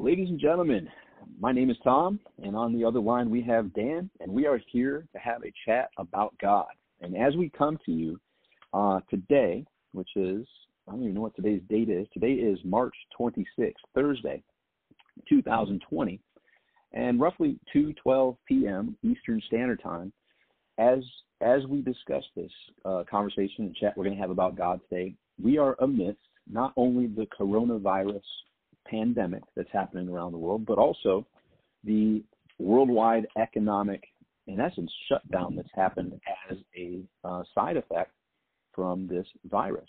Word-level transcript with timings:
Ladies 0.00 0.28
and 0.28 0.38
gentlemen, 0.38 0.88
my 1.40 1.50
name 1.50 1.70
is 1.70 1.76
Tom, 1.82 2.20
and 2.44 2.54
on 2.54 2.72
the 2.72 2.84
other 2.84 3.00
line 3.00 3.30
we 3.30 3.42
have 3.42 3.74
Dan, 3.74 4.08
and 4.20 4.30
we 4.30 4.46
are 4.46 4.60
here 4.70 5.04
to 5.12 5.18
have 5.18 5.42
a 5.42 5.52
chat 5.66 5.90
about 5.98 6.38
God. 6.40 6.68
And 7.00 7.16
as 7.16 7.34
we 7.34 7.50
come 7.50 7.80
to 7.84 7.90
you 7.90 8.20
uh, 8.72 9.00
today, 9.10 9.66
which 9.90 10.10
is, 10.14 10.46
I 10.86 10.92
don't 10.92 11.02
even 11.02 11.14
know 11.14 11.22
what 11.22 11.34
today's 11.34 11.62
date 11.68 11.90
is, 11.90 12.06
today 12.12 12.34
is 12.34 12.60
March 12.62 12.94
26th, 13.20 13.72
Thursday, 13.92 14.40
2020, 15.28 16.20
and 16.92 17.20
roughly 17.20 17.58
2.12 17.74 18.36
p.m. 18.46 18.96
Eastern 19.02 19.42
Standard 19.48 19.82
Time, 19.82 20.12
as 20.78 21.00
as 21.40 21.66
we 21.66 21.82
discuss 21.82 22.22
this 22.36 22.52
uh, 22.84 23.02
conversation 23.10 23.64
and 23.64 23.74
chat 23.74 23.96
we're 23.96 24.04
going 24.04 24.14
to 24.14 24.22
have 24.22 24.30
about 24.30 24.56
God 24.56 24.78
today, 24.88 25.16
we 25.42 25.58
are 25.58 25.74
amidst 25.80 26.20
not 26.48 26.72
only 26.76 27.08
the 27.08 27.26
coronavirus 27.36 28.22
pandemic 28.88 29.42
that's 29.56 29.70
happening 29.72 30.08
around 30.08 30.32
the 30.32 30.38
world, 30.38 30.66
but 30.66 30.78
also 30.78 31.26
the 31.84 32.22
worldwide 32.58 33.26
economic, 33.36 34.02
in 34.46 34.60
essence, 34.60 34.90
shutdown 35.08 35.56
that's 35.56 35.68
happened 35.74 36.20
as 36.50 36.58
a 36.76 37.02
uh, 37.24 37.42
side 37.54 37.76
effect 37.76 38.12
from 38.74 39.06
this 39.06 39.26
virus. 39.50 39.88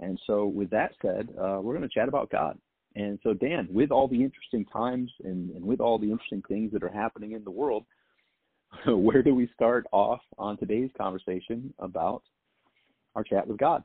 And 0.00 0.18
so, 0.26 0.46
with 0.46 0.70
that 0.70 0.92
said, 1.02 1.28
uh, 1.40 1.58
we're 1.60 1.76
going 1.76 1.88
to 1.88 1.94
chat 1.94 2.08
about 2.08 2.30
God. 2.30 2.58
And 2.94 3.18
so, 3.22 3.34
Dan, 3.34 3.68
with 3.70 3.90
all 3.90 4.08
the 4.08 4.22
interesting 4.22 4.64
times 4.66 5.10
and, 5.24 5.50
and 5.50 5.64
with 5.64 5.80
all 5.80 5.98
the 5.98 6.10
interesting 6.10 6.42
things 6.48 6.72
that 6.72 6.82
are 6.82 6.88
happening 6.88 7.32
in 7.32 7.44
the 7.44 7.50
world, 7.50 7.84
where 8.86 9.22
do 9.22 9.34
we 9.34 9.48
start 9.54 9.86
off 9.92 10.20
on 10.38 10.56
today's 10.56 10.90
conversation 10.96 11.72
about 11.78 12.22
our 13.14 13.24
chat 13.24 13.46
with 13.46 13.58
God? 13.58 13.82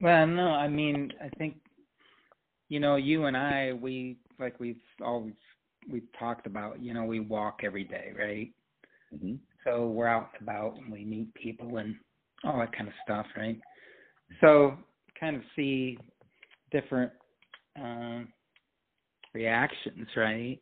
Well, 0.00 0.26
no, 0.26 0.48
I 0.48 0.68
mean, 0.68 1.12
I 1.22 1.28
think 1.38 1.56
you 2.68 2.80
know, 2.80 2.96
you 2.96 3.24
and 3.24 3.36
I, 3.36 3.72
we 3.72 4.18
like 4.38 4.58
we've 4.60 4.80
always 5.02 5.34
we've 5.90 6.08
talked 6.18 6.46
about. 6.46 6.82
You 6.82 6.94
know, 6.94 7.04
we 7.04 7.20
walk 7.20 7.60
every 7.64 7.84
day, 7.84 8.12
right? 8.18 8.50
Mm-hmm. 9.14 9.36
So 9.64 9.88
we're 9.88 10.06
out 10.06 10.30
and 10.38 10.48
about 10.48 10.76
and 10.76 10.92
we 10.92 11.04
meet 11.04 11.32
people 11.34 11.78
and 11.78 11.96
all 12.44 12.58
that 12.58 12.76
kind 12.76 12.88
of 12.88 12.94
stuff, 13.04 13.26
right? 13.36 13.58
So 14.40 14.76
kind 15.18 15.36
of 15.36 15.42
see 15.56 15.98
different 16.70 17.12
um, 17.80 18.28
reactions, 19.34 20.08
right? 20.16 20.60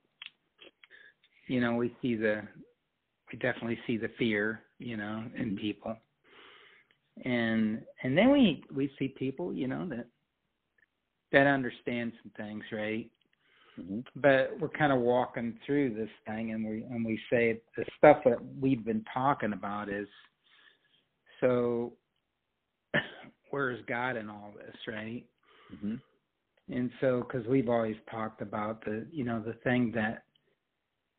You 1.49 1.61
know, 1.61 1.75
we 1.75 1.95
see 2.03 2.15
the 2.15 2.43
we 3.33 3.39
definitely 3.39 3.79
see 3.87 3.97
the 3.97 4.11
fear, 4.19 4.63
you 4.79 4.97
know, 4.97 5.25
in 5.37 5.47
mm-hmm. 5.47 5.57
people. 5.57 5.97
And 7.25 7.83
and 8.03 8.17
then 8.17 8.31
we 8.31 8.63
we 8.75 8.91
see 8.99 9.09
people, 9.09 9.53
you 9.53 9.67
know, 9.67 9.89
that 9.89 10.07
that 11.33 11.47
understand 11.47 12.13
some 12.23 12.33
things, 12.37 12.65
right? 12.73 13.11
Mm-hmm. 13.81 14.01
But 14.17 14.59
we're 14.61 14.69
kind 14.69 14.93
of 14.93 15.01
walking 15.01 15.59
through 15.67 15.95
this 15.95 16.09
thing, 16.27 16.53
and 16.53 16.67
we 16.67 16.85
and 16.91 17.05
we 17.05 17.21
say 17.31 17.61
the 17.77 17.85
stuff 17.99 18.19
that 18.25 18.39
we've 18.61 18.85
been 18.85 19.05
talking 19.13 19.53
about 19.53 19.89
is 19.89 20.09
so. 21.41 21.93
Where 23.51 23.71
is 23.71 23.79
God 23.87 24.17
in 24.17 24.29
all 24.29 24.53
this, 24.57 24.75
right? 24.89 25.25
Mm-hmm. 25.73 25.95
And 26.69 26.91
so, 27.01 27.21
because 27.21 27.47
we've 27.47 27.69
always 27.69 27.97
talked 28.11 28.43
about 28.43 28.85
the, 28.85 29.07
you 29.13 29.25
know, 29.25 29.41
the 29.41 29.53
thing 29.65 29.93
that 29.95 30.25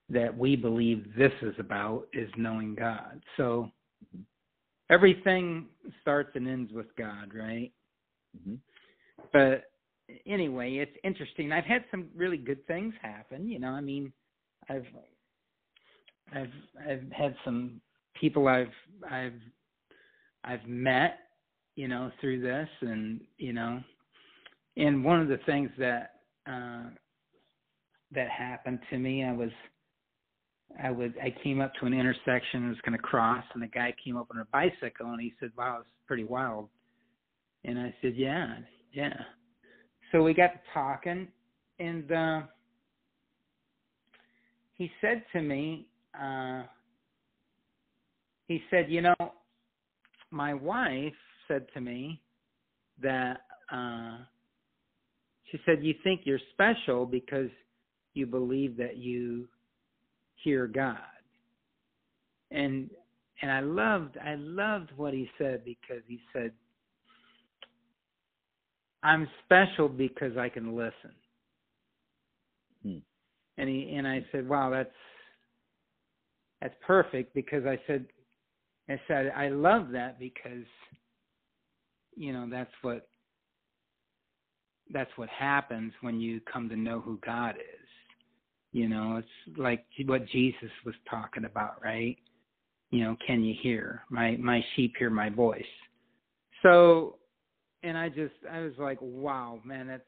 that 0.09 0.38
we 0.38 0.55
believe 0.55 1.05
this 1.17 1.31
is 1.41 1.55
about 1.59 2.08
is 2.13 2.30
knowing 2.38 2.75
God. 2.75 3.22
So 3.35 3.72
mm-hmm. 4.05 4.23
everything 4.89 5.67
starts 6.02 6.31
and 6.35 6.47
ends 6.47 6.72
with 6.72 6.88
God, 6.97 7.33
right? 7.33 7.72
Mm-hmm. 8.38 8.55
But 9.33 9.63
anyway, 10.25 10.75
it's 10.75 10.95
interesting. 11.03 11.52
I've 11.52 11.66
had 11.66 11.83
some 11.91 12.09
really 12.16 12.38
good 12.38 12.66
things 12.67 12.94
happen. 13.02 13.47
You 13.47 13.59
know, 13.59 13.69
I 13.69 13.81
mean, 13.81 14.12
I've 14.69 14.85
I've 16.34 16.53
I've 16.88 17.12
had 17.12 17.35
some 17.45 17.81
people 18.19 18.47
I've 18.47 18.68
I've 19.09 19.40
I've 20.44 20.66
met, 20.66 21.19
you 21.75 21.88
know, 21.88 22.12
through 22.22 22.41
this, 22.41 22.69
and 22.81 23.22
you 23.38 23.53
know, 23.53 23.81
and 24.75 25.03
one 25.03 25.22
of 25.22 25.28
the 25.28 25.40
things 25.45 25.69
that 25.78 26.13
uh, 26.50 26.89
that 28.12 28.29
happened 28.29 28.79
to 28.89 28.97
me, 28.97 29.24
I 29.24 29.34
was 29.34 29.51
I 30.81 30.91
was 30.91 31.12
I 31.22 31.34
came 31.44 31.62
up 31.62 31.74
to 31.79 31.85
an 31.85 31.94
intersection 31.94 32.62
and 32.62 32.69
was 32.69 32.81
going 32.85 32.97
to 32.97 33.03
cross, 33.03 33.44
and 33.53 33.63
the 33.63 33.68
guy 33.68 33.94
came 34.03 34.18
up 34.18 34.28
on 34.31 34.39
a 34.39 34.45
bicycle, 34.51 35.12
and 35.12 35.22
he 35.22 35.34
said, 35.39 35.51
"Wow, 35.57 35.79
it's 35.81 35.89
pretty 36.06 36.24
wild." 36.24 36.69
And 37.63 37.79
I 37.79 37.94
said, 38.01 38.16
"Yeah, 38.16 38.57
yeah." 38.94 39.13
So 40.12 40.23
we 40.23 40.34
got 40.34 40.51
talking, 40.73 41.28
and 41.79 42.12
uh, 42.12 42.41
he 44.75 44.91
said 45.01 45.23
to 45.34 45.41
me, 45.41 45.88
uh, 46.19 46.63
he 48.47 48.62
said, 48.69 48.85
you 48.90 49.01
know, 49.01 49.16
my 50.31 50.53
wife 50.53 51.13
said 51.47 51.66
to 51.73 51.81
me 51.81 52.22
that 53.01 53.41
uh, 53.72 54.18
she 55.51 55.59
said, 55.66 55.84
you 55.84 55.94
think 56.03 56.22
you're 56.24 56.39
special 56.53 57.06
because 57.06 57.50
you 58.13 58.25
believe 58.25 58.78
that 58.78 58.97
you 58.97 59.47
hear 60.44 60.68
God, 60.68 60.97
and 62.51 62.89
and 63.41 63.51
I 63.51 63.59
loved 63.59 64.18
I 64.18 64.35
loved 64.35 64.91
what 64.95 65.13
he 65.13 65.29
said 65.38 65.63
because 65.63 66.01
he 66.07 66.19
said 66.34 66.51
I'm 69.03 69.28
special 69.46 69.88
because 69.88 70.38
I 70.38 70.50
can 70.50 70.75
listen. 70.75 71.12
Hmm. 72.84 72.97
And 73.58 73.69
he 73.69 73.94
and 73.96 74.08
I 74.08 74.25
said, 74.31 74.47
Wow, 74.47 74.69
that's 74.69 74.90
that's 76.62 76.75
perfect 76.85 77.34
because 77.34 77.66
I 77.66 77.80
said 77.88 78.06
I 78.90 79.00
said 79.07 79.31
I 79.36 79.50
love 79.50 79.90
that 79.91 80.19
because 80.19 80.66
you 82.16 82.34
know 82.34 82.47
that's 82.50 82.72
what 82.81 83.07
that's 84.91 85.12
what 85.18 85.30
happens 85.30 85.94
when 86.02 86.19
you 86.19 86.40
come 86.52 86.69
to 86.69 86.75
know 86.75 87.00
who 87.00 87.19
God 87.25 87.56
is. 87.56 87.88
You 88.72 88.90
know, 88.90 89.18
it's 89.18 89.57
like 89.57 89.86
what 90.06 90.28
Jesus 90.28 90.69
was 90.86 90.96
talking 91.09 91.46
about, 91.46 91.84
right? 91.84 92.18
You 92.91 93.03
know, 93.03 93.18
can 93.25 93.44
you 93.44 93.56
hear? 93.62 94.03
My 94.09 94.38
my 94.38 94.63
sheep 94.75 94.94
hear 94.97 95.09
my 95.09 95.30
voice. 95.30 95.63
So 96.63 97.18
and 97.83 97.97
I 97.97 98.09
just 98.09 98.33
I 98.51 98.61
was 98.61 98.73
like, 98.77 98.97
wow, 99.01 99.59
man, 99.63 99.88
that's 99.88 100.03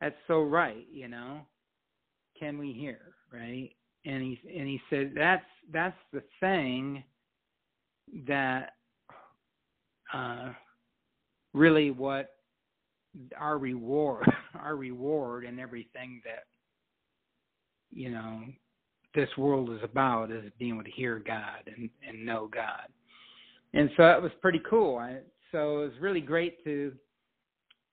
that's 0.00 0.16
so 0.26 0.42
right, 0.42 0.86
you 0.92 1.08
know. 1.08 1.40
Can 2.38 2.58
we 2.58 2.72
hear, 2.72 3.14
right? 3.32 3.70
And 4.04 4.22
he 4.22 4.38
and 4.56 4.68
he 4.68 4.80
said 4.90 5.12
that's 5.16 5.44
that's 5.72 5.96
the 6.12 6.22
thing 6.40 7.02
that 8.26 8.72
uh 10.12 10.50
really 11.54 11.90
what 11.90 12.30
our 13.38 13.58
reward 13.58 14.30
our 14.60 14.76
reward 14.76 15.44
and 15.44 15.58
everything 15.58 16.20
that 16.24 16.44
you 17.90 18.10
know 18.10 18.42
this 19.14 19.28
world 19.38 19.70
is 19.70 19.80
about 19.82 20.30
is 20.30 20.50
being 20.58 20.74
able 20.74 20.84
to 20.84 20.90
hear 20.90 21.22
God 21.24 21.70
and 21.74 21.88
and 22.06 22.26
know 22.26 22.48
God. 22.52 22.88
And 23.72 23.90
so 23.96 24.04
that 24.04 24.22
was 24.22 24.30
pretty 24.40 24.60
cool. 24.68 24.98
I 24.98 25.18
so 25.54 25.78
it 25.78 25.84
was 25.84 25.92
really 26.00 26.20
great 26.20 26.62
to 26.64 26.92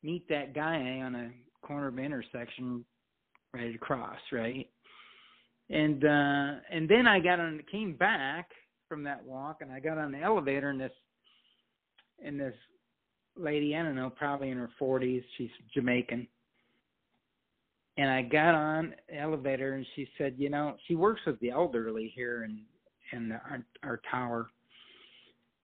meet 0.02 0.28
that 0.30 0.56
guy 0.56 0.78
on 1.06 1.14
a 1.14 1.30
corner 1.66 1.90
of 1.90 1.98
an 1.98 2.04
intersection 2.04 2.84
ready 3.54 3.72
to 3.72 3.78
cross, 3.78 4.18
right? 4.32 4.68
And 5.70 6.04
uh 6.04 6.60
and 6.72 6.90
then 6.90 7.06
I 7.06 7.20
got 7.20 7.40
on 7.40 7.62
came 7.72 7.96
back 7.96 8.50
from 8.90 9.04
that 9.04 9.24
walk 9.24 9.58
and 9.62 9.72
I 9.72 9.80
got 9.80 10.00
on 10.00 10.12
the 10.12 10.20
elevator 10.20 10.72
and 10.72 10.82
this 10.82 10.92
and 12.26 12.40
this 12.40 12.56
lady, 13.38 13.76
I 13.76 13.84
don't 13.84 13.96
know, 13.96 14.10
probably 14.10 14.50
in 14.50 14.58
her 14.58 14.72
forties, 14.80 15.24
she's 15.38 15.52
Jamaican. 15.72 16.28
And 17.98 18.10
I 18.10 18.24
got 18.24 18.56
on 18.56 18.96
the 19.08 19.20
elevator 19.20 19.74
and 19.74 19.86
she 19.96 20.08
said, 20.18 20.34
you 20.38 20.50
know, 20.50 20.78
she 20.88 20.96
works 20.96 21.22
with 21.28 21.40
the 21.42 21.52
elderly 21.52 22.12
here 22.16 22.44
in 22.44 22.64
in 23.14 23.32
our, 23.32 23.64
our 23.84 24.02
tower 24.10 24.50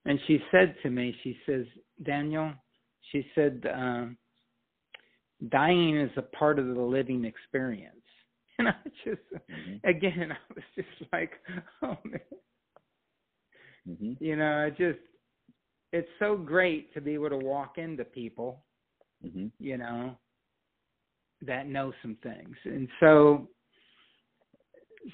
and 0.07 0.19
she 0.25 0.39
said 0.51 0.73
to 0.83 0.89
me, 0.89 1.13
she 1.21 1.37
says, 1.45 1.65
Daniel, 2.03 2.53
she 3.11 3.25
said, 3.35 3.61
um, 3.73 4.17
dying 5.49 5.97
is 5.99 6.11
a 6.15 6.21
part 6.21 6.59
of 6.59 6.67
the 6.67 6.81
living 6.81 7.25
experience. 7.25 7.93
And 8.59 8.69
I 8.69 8.73
just, 9.05 9.21
mm-hmm. 9.51 9.87
again, 9.87 10.31
I 10.31 10.53
was 10.55 10.63
just 10.75 11.11
like, 11.13 11.29
oh 11.83 11.95
man. 12.03 12.19
Mm-hmm. 13.87 14.13
You 14.19 14.35
know, 14.35 14.65
it 14.65 14.77
just, 14.77 14.97
it's 15.93 16.09
so 16.17 16.35
great 16.35 16.91
to 16.95 17.01
be 17.01 17.13
able 17.13 17.29
to 17.29 17.37
walk 17.37 17.77
into 17.77 18.03
people, 18.03 18.63
mm-hmm. 19.23 19.49
you 19.59 19.77
know, 19.77 20.17
that 21.43 21.67
know 21.67 21.93
some 22.01 22.17
things. 22.23 22.55
And 22.65 22.87
so, 22.99 23.47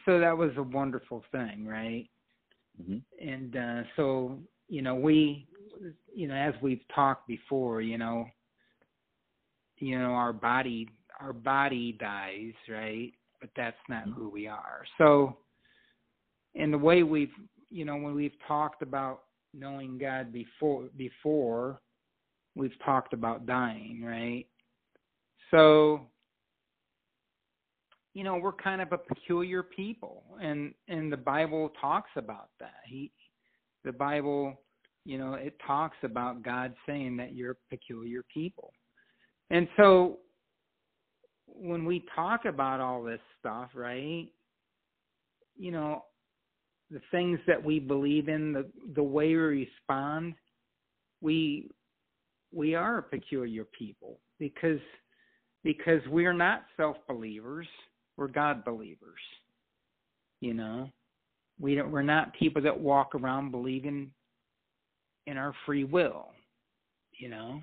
so 0.06 0.22
that 0.22 0.38
was 0.38 0.51
a 0.56 0.63
wonderful 0.63 1.22
thing, 1.34 1.68
right? 1.68 2.07
Mm-hmm. 2.81 3.28
And 3.28 3.56
uh, 3.57 3.84
so 3.98 4.39
you 4.74 4.81
know, 4.81 4.96
we, 4.96 5.46
you 6.16 6.28
know, 6.28 6.34
as 6.34 6.56
we've 6.60 6.81
talked 6.96 7.28
before, 7.28 7.81
you 7.81 8.00
know, 8.00 8.25
you 9.78 10.00
know 10.00 10.14
our 10.14 10.34
body 10.34 10.90
our 11.22 11.31
body 11.31 11.96
dies, 12.00 12.54
right? 12.68 13.12
But 13.40 13.52
that's 13.56 13.78
not 13.88 14.08
mm-hmm. 14.08 14.14
who 14.14 14.30
we 14.30 14.48
are. 14.48 14.84
So 14.98 15.38
in 16.56 16.72
the 16.72 16.78
way 16.78 17.04
we've 17.04 17.36
you 17.70 17.86
know 17.86 17.98
when 17.98 18.16
we've 18.16 18.36
talked 18.48 18.81
about 18.81 19.25
knowing 19.54 20.00
God 20.00 20.34
before 20.34 20.86
before 20.98 21.80
we've 22.56 22.80
talked 22.84 23.14
about 23.14 23.46
dying, 23.46 24.02
right? 24.04 24.48
So 25.52 26.08
you 28.16 28.24
know, 28.24 28.38
we're 28.38 28.54
kind 28.54 28.81
of 28.81 28.92
a 28.92 28.98
peculiar 28.98 29.62
people 29.62 30.24
and 30.42 30.74
and 30.88 31.14
the 31.14 31.18
Bible 31.18 31.72
talks 31.80 32.10
about 32.16 32.50
that. 32.60 32.81
He 32.88 33.12
the 33.84 33.92
Bible, 33.92 34.60
you 35.05 35.17
know, 35.17 35.33
it 35.33 35.55
talks 35.65 35.97
about 36.03 36.44
God 36.44 36.73
saying 36.85 37.17
that 37.17 37.35
you're 37.35 37.57
peculiar 37.69 38.23
people. 38.33 38.71
And 39.50 39.67
so 39.77 40.19
when 41.47 41.85
we 41.85 42.05
talk 42.15 42.45
about 42.45 42.79
all 42.79 43.03
this 43.03 43.19
stuff, 43.39 43.69
right? 43.75 44.27
You 45.57 45.71
know, 45.71 46.05
the 46.89 47.01
things 47.11 47.39
that 47.47 47.63
we 47.63 47.79
believe 47.79 48.29
in, 48.29 48.53
the 48.53 48.69
the 48.95 49.03
way 49.03 49.27
we 49.27 49.35
respond, 49.35 50.35
we 51.21 51.69
we 52.51 52.75
are 52.75 53.00
a 53.00 53.03
peculiar 53.03 53.65
people 53.77 54.19
because 54.39 54.79
because 55.63 56.01
we're 56.09 56.33
not 56.33 56.63
self 56.77 56.97
believers, 57.07 57.67
we're 58.17 58.27
God 58.27 58.63
believers. 58.63 59.19
You 60.39 60.53
know, 60.53 60.89
we 61.59 61.75
don't, 61.75 61.91
we're 61.91 62.01
not 62.03 62.33
people 62.33 62.61
that 62.61 62.79
walk 62.79 63.15
around 63.15 63.51
believing 63.51 64.11
in 65.28 65.38
our 65.38 65.54
free 65.66 65.84
will. 65.84 66.28
You 67.20 67.30
know, 67.30 67.62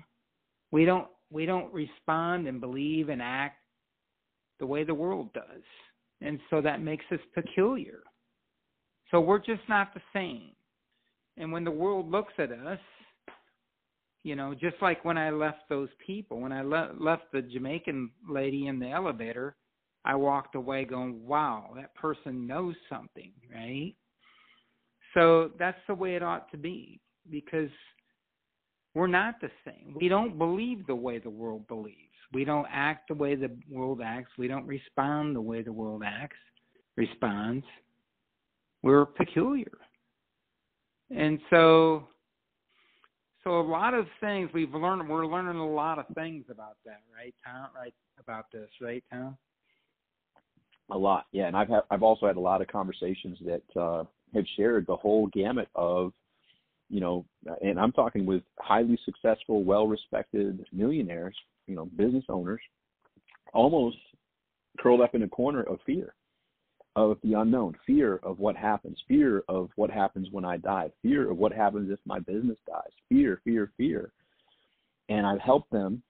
we 0.71 0.85
don't 0.85 1.07
we 1.29 1.45
don't 1.45 1.73
respond 1.73 2.47
and 2.47 2.59
believe 2.59 3.09
and 3.09 3.21
act 3.21 3.57
the 4.59 4.65
way 4.65 4.83
the 4.83 4.93
world 4.93 5.33
does, 5.33 5.63
and 6.21 6.39
so 6.49 6.61
that 6.61 6.81
makes 6.81 7.05
us 7.11 7.19
peculiar. 7.33 7.99
So 9.09 9.19
we're 9.19 9.39
just 9.39 9.67
not 9.67 9.93
the 9.93 10.01
same. 10.13 10.51
And 11.37 11.51
when 11.51 11.63
the 11.63 11.71
world 11.71 12.09
looks 12.09 12.33
at 12.37 12.51
us, 12.51 12.79
you 14.23 14.35
know, 14.35 14.53
just 14.53 14.75
like 14.81 15.03
when 15.03 15.17
I 15.17 15.31
left 15.31 15.67
those 15.69 15.89
people, 16.05 16.39
when 16.39 16.51
I 16.51 16.61
le- 16.61 16.95
left 16.99 17.23
the 17.33 17.41
Jamaican 17.41 18.11
lady 18.29 18.67
in 18.67 18.79
the 18.79 18.89
elevator, 18.89 19.55
I 20.05 20.15
walked 20.15 20.55
away 20.55 20.85
going, 20.85 21.25
wow, 21.25 21.71
that 21.75 21.93
person 21.95 22.47
knows 22.47 22.75
something, 22.89 23.31
right? 23.53 23.95
So 25.13 25.51
that's 25.59 25.79
the 25.87 25.95
way 25.95 26.15
it 26.15 26.23
ought 26.23 26.49
to 26.51 26.57
be 26.57 26.99
because 27.29 27.69
we're 28.95 29.07
not 29.07 29.35
the 29.41 29.49
same. 29.65 29.95
We 29.99 30.07
don't 30.07 30.37
believe 30.37 30.85
the 30.87 30.95
way 30.95 31.19
the 31.19 31.29
world 31.29 31.67
believes. 31.67 31.97
We 32.33 32.45
don't 32.45 32.67
act 32.71 33.09
the 33.09 33.15
way 33.15 33.35
the 33.35 33.51
world 33.69 34.01
acts. 34.03 34.31
We 34.37 34.47
don't 34.47 34.65
respond 34.65 35.35
the 35.35 35.41
way 35.41 35.61
the 35.61 35.73
world 35.73 36.01
acts, 36.05 36.37
responds. 36.95 37.65
We're 38.83 39.05
peculiar. 39.05 39.77
And 41.09 41.39
so 41.49 42.07
so 43.43 43.59
a 43.59 43.61
lot 43.61 43.93
of 43.93 44.05
things 44.19 44.49
we've 44.53 44.73
learned 44.73 45.09
we're 45.09 45.25
learning 45.25 45.57
a 45.57 45.67
lot 45.73 45.99
of 45.99 46.05
things 46.15 46.45
about 46.49 46.77
that, 46.85 47.01
right, 47.15 47.33
Tom? 47.45 47.69
Right 47.75 47.93
about 48.19 48.45
this, 48.53 48.69
right, 48.79 49.03
Tom? 49.11 49.37
A 50.91 50.97
lot, 50.97 51.25
yeah. 51.31 51.47
And 51.47 51.55
I've 51.55 51.69
had, 51.69 51.81
I've 51.89 52.03
also 52.03 52.27
had 52.27 52.35
a 52.35 52.41
lot 52.41 52.61
of 52.61 52.67
conversations 52.67 53.37
that 53.45 53.81
uh, 53.81 54.03
have 54.33 54.45
shared 54.57 54.85
the 54.87 54.95
whole 54.95 55.27
gamut 55.27 55.69
of, 55.75 56.13
you 56.91 56.99
know, 56.99 57.25
and 57.61 57.79
I'm 57.79 57.93
talking 57.93 58.25
with 58.25 58.43
highly 58.59 58.99
successful, 59.05 59.63
well-respected 59.63 60.65
millionaires, 60.73 61.35
you 61.65 61.75
know, 61.75 61.85
business 61.85 62.25
owners, 62.27 62.59
almost 63.53 63.97
curled 64.77 64.99
up 64.99 65.15
in 65.15 65.23
a 65.23 65.27
corner 65.27 65.63
of 65.63 65.79
fear, 65.85 66.13
of 66.97 67.17
the 67.23 67.33
unknown, 67.33 67.75
fear 67.87 68.17
of 68.23 68.39
what 68.39 68.57
happens, 68.57 68.97
fear 69.07 69.43
of 69.47 69.69
what 69.77 69.89
happens 69.89 70.27
when 70.31 70.43
I 70.43 70.57
die, 70.57 70.91
fear 71.01 71.31
of 71.31 71.37
what 71.37 71.53
happens 71.53 71.89
if 71.89 71.99
my 72.05 72.19
business 72.19 72.57
dies, 72.67 72.91
fear, 73.07 73.39
fear, 73.45 73.71
fear. 73.77 74.11
And 75.07 75.25
I've 75.25 75.39
helped 75.39 75.71
them 75.71 76.03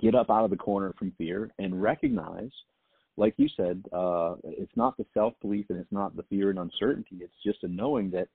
get 0.00 0.14
up 0.14 0.28
out 0.28 0.44
of 0.44 0.50
the 0.50 0.56
corner 0.56 0.92
from 0.98 1.12
fear 1.16 1.50
and 1.58 1.80
recognize 1.80 2.50
like 3.16 3.34
you 3.36 3.48
said, 3.56 3.80
uh, 3.92 4.34
it's 4.42 4.76
not 4.76 4.96
the 4.96 5.06
self 5.14 5.34
belief 5.40 5.66
and 5.68 5.78
it's 5.78 5.92
not 5.92 6.16
the 6.16 6.24
fear 6.24 6.50
and 6.50 6.58
uncertainty. 6.58 7.18
It's 7.20 7.32
just 7.44 7.62
a 7.62 7.68
knowing 7.68 8.10
that 8.10 8.26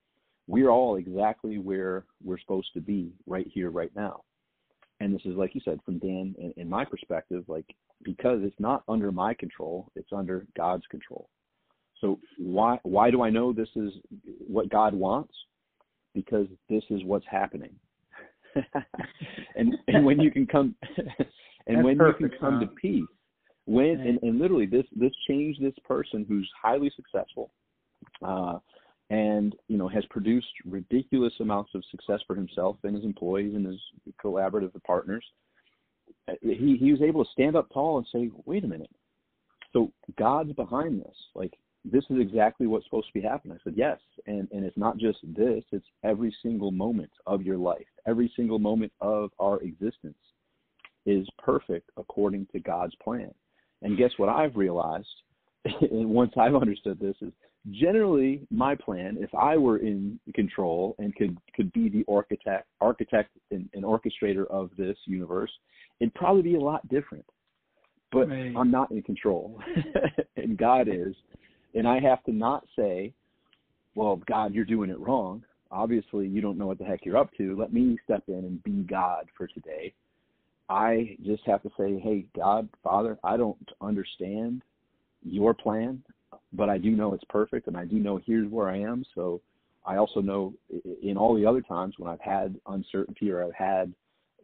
we're 0.49 0.71
all 0.71 0.95
exactly 0.95 1.59
where 1.59 2.05
we're 2.23 2.39
supposed 2.39 2.73
to 2.73 2.81
be 2.81 3.13
right 3.27 3.45
here, 3.53 3.69
right 3.69 3.91
now. 3.95 4.23
And 4.99 5.13
this 5.13 5.21
is, 5.23 5.35
like 5.35 5.53
you 5.53 5.61
said, 5.63 5.79
from 5.85 5.99
Dan, 5.99 6.33
in, 6.39 6.53
in 6.57 6.67
my 6.67 6.83
perspective, 6.83 7.43
like 7.47 7.65
because 8.03 8.39
it's 8.41 8.59
not 8.59 8.83
under 8.87 9.11
my 9.11 9.35
control, 9.35 9.91
it's 9.95 10.11
under 10.11 10.47
God's 10.57 10.85
control. 10.89 11.29
So 12.01 12.19
why 12.39 12.79
why 12.81 13.11
do 13.11 13.21
I 13.21 13.29
know 13.29 13.53
this 13.53 13.69
is 13.75 13.93
what 14.47 14.69
God 14.69 14.95
wants? 14.95 15.33
Because 16.15 16.47
this 16.67 16.83
is 16.89 17.03
what's 17.03 17.27
happening. 17.29 17.75
and 19.55 19.75
and 19.87 20.03
when 20.03 20.19
you 20.19 20.31
can 20.31 20.47
come 20.47 20.73
and 21.67 21.77
That's 21.77 21.85
when 21.85 21.97
perfect, 21.97 22.21
you 22.21 22.29
can 22.29 22.39
come 22.39 22.59
Tom. 22.59 22.61
to 22.61 22.67
peace 22.81 23.05
when 23.65 23.99
and, 23.99 24.19
and 24.23 24.39
literally 24.39 24.65
this 24.65 24.85
this 24.95 25.11
changed 25.27 25.61
this 25.61 25.75
person 25.87 26.25
who's 26.27 26.49
highly 26.59 26.91
successful 26.95 27.51
uh, 28.25 28.57
and 29.09 29.55
you 29.67 29.77
know 29.77 29.87
has 29.87 30.05
produced 30.09 30.47
ridiculous 30.65 31.33
amounts 31.39 31.71
of 31.73 31.83
success 31.89 32.19
for 32.27 32.35
himself 32.35 32.77
and 32.83 32.95
his 32.95 33.05
employees 33.05 33.55
and 33.55 33.65
his 33.65 33.79
collaborative 34.23 34.71
partners. 34.85 35.25
Uh, 36.27 36.33
he 36.41 36.77
he 36.79 36.91
was 36.91 37.01
able 37.01 37.23
to 37.23 37.31
stand 37.31 37.55
up 37.55 37.67
tall 37.73 37.97
and 37.97 38.07
say 38.11 38.29
wait 38.45 38.63
a 38.63 38.67
minute. 38.67 38.91
So 39.73 39.91
god's 40.17 40.53
behind 40.53 41.01
this. 41.01 41.15
Like 41.35 41.53
this 41.85 42.03
is 42.09 42.19
exactly 42.19 42.67
what's 42.67 42.85
supposed 42.85 43.07
to 43.07 43.13
be 43.13 43.21
happening. 43.21 43.57
I 43.59 43.63
said 43.63 43.73
yes. 43.75 43.99
And 44.27 44.47
and 44.51 44.63
it's 44.63 44.77
not 44.77 44.97
just 44.97 45.19
this. 45.23 45.63
It's 45.71 45.87
every 46.03 46.35
single 46.43 46.71
moment 46.71 47.11
of 47.25 47.41
your 47.41 47.57
life. 47.57 47.87
Every 48.07 48.31
single 48.35 48.59
moment 48.59 48.91
of 49.01 49.31
our 49.39 49.59
existence 49.61 50.17
is 51.05 51.27
perfect 51.37 51.89
according 51.97 52.47
to 52.51 52.59
god's 52.59 52.95
plan. 53.03 53.33
And 53.81 53.97
guess 53.97 54.11
what 54.17 54.29
I've 54.29 54.55
realized, 54.55 55.07
and 55.65 56.09
once 56.09 56.33
I've 56.37 56.55
understood 56.55 56.99
this, 56.99 57.15
is 57.21 57.31
generally 57.71 58.47
my 58.49 58.75
plan, 58.75 59.17
if 59.19 59.33
I 59.35 59.57
were 59.57 59.77
in 59.77 60.19
control 60.33 60.95
and 60.99 61.15
could 61.15 61.37
could 61.55 61.71
be 61.73 61.89
the 61.89 62.05
architect, 62.11 62.67
architect 62.81 63.31
and, 63.51 63.69
and 63.73 63.83
orchestrator 63.83 64.47
of 64.49 64.69
this 64.77 64.97
universe, 65.05 65.51
it'd 65.99 66.13
probably 66.13 66.41
be 66.41 66.55
a 66.55 66.59
lot 66.59 66.87
different. 66.89 67.25
But 68.11 68.29
Right. 68.29 68.53
I'm 68.55 68.71
not 68.71 68.91
in 68.91 69.03
control, 69.03 69.61
and 70.35 70.57
God 70.57 70.87
is, 70.87 71.15
and 71.75 71.87
I 71.87 71.99
have 71.99 72.23
to 72.23 72.31
not 72.31 72.65
say, 72.77 73.13
"Well, 73.95 74.21
God, 74.27 74.53
you're 74.53 74.65
doing 74.65 74.89
it 74.89 74.99
wrong." 74.99 75.43
Obviously, 75.71 76.27
you 76.27 76.41
don't 76.41 76.57
know 76.57 76.65
what 76.65 76.79
the 76.79 76.85
heck 76.85 77.05
you're 77.05 77.17
up 77.17 77.31
to. 77.37 77.55
Let 77.55 77.71
me 77.71 77.99
step 78.03 78.23
in 78.27 78.33
and 78.33 78.63
be 78.63 78.83
God 78.89 79.27
for 79.37 79.45
today 79.45 79.93
I 80.69 81.17
just 81.25 81.43
have 81.47 81.63
to 81.63 81.69
say, 81.77 81.99
hey, 81.99 82.25
God, 82.35 82.69
Father, 82.83 83.17
I 83.23 83.37
don't 83.37 83.57
understand 83.81 84.61
your 85.23 85.53
plan, 85.53 86.03
but 86.53 86.69
I 86.69 86.77
do 86.77 86.91
know 86.91 87.13
it's 87.13 87.23
perfect, 87.29 87.67
and 87.67 87.77
I 87.77 87.85
do 87.85 87.97
know 87.97 88.19
here's 88.25 88.49
where 88.49 88.69
I 88.69 88.77
am. 88.77 89.05
So 89.15 89.41
I 89.85 89.97
also 89.97 90.21
know 90.21 90.53
in 91.01 91.17
all 91.17 91.35
the 91.35 91.45
other 91.45 91.61
times 91.61 91.95
when 91.97 92.11
I've 92.11 92.21
had 92.21 92.55
uncertainty 92.67 93.31
or 93.31 93.43
I've 93.43 93.53
had 93.53 93.93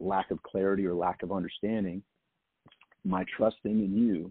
lack 0.00 0.30
of 0.30 0.42
clarity 0.42 0.86
or 0.86 0.94
lack 0.94 1.22
of 1.22 1.32
understanding, 1.32 2.02
my 3.04 3.24
trusting 3.36 3.84
in 3.84 3.96
you 3.96 4.30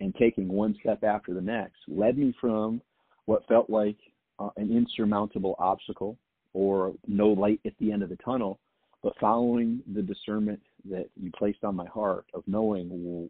and 0.00 0.14
taking 0.16 0.48
one 0.48 0.76
step 0.80 1.04
after 1.04 1.34
the 1.34 1.40
next 1.40 1.78
led 1.88 2.18
me 2.18 2.34
from 2.40 2.80
what 3.26 3.46
felt 3.46 3.70
like 3.70 3.96
uh, 4.38 4.50
an 4.56 4.76
insurmountable 4.76 5.54
obstacle 5.58 6.16
or 6.54 6.92
no 7.06 7.28
light 7.28 7.60
at 7.64 7.72
the 7.78 7.92
end 7.92 8.02
of 8.02 8.08
the 8.08 8.16
tunnel 8.16 8.58
but 9.02 9.14
following 9.18 9.82
the 9.94 10.02
discernment 10.02 10.60
that 10.88 11.08
you 11.20 11.30
placed 11.36 11.64
on 11.64 11.74
my 11.74 11.86
heart 11.86 12.26
of 12.34 12.44
knowing, 12.46 13.28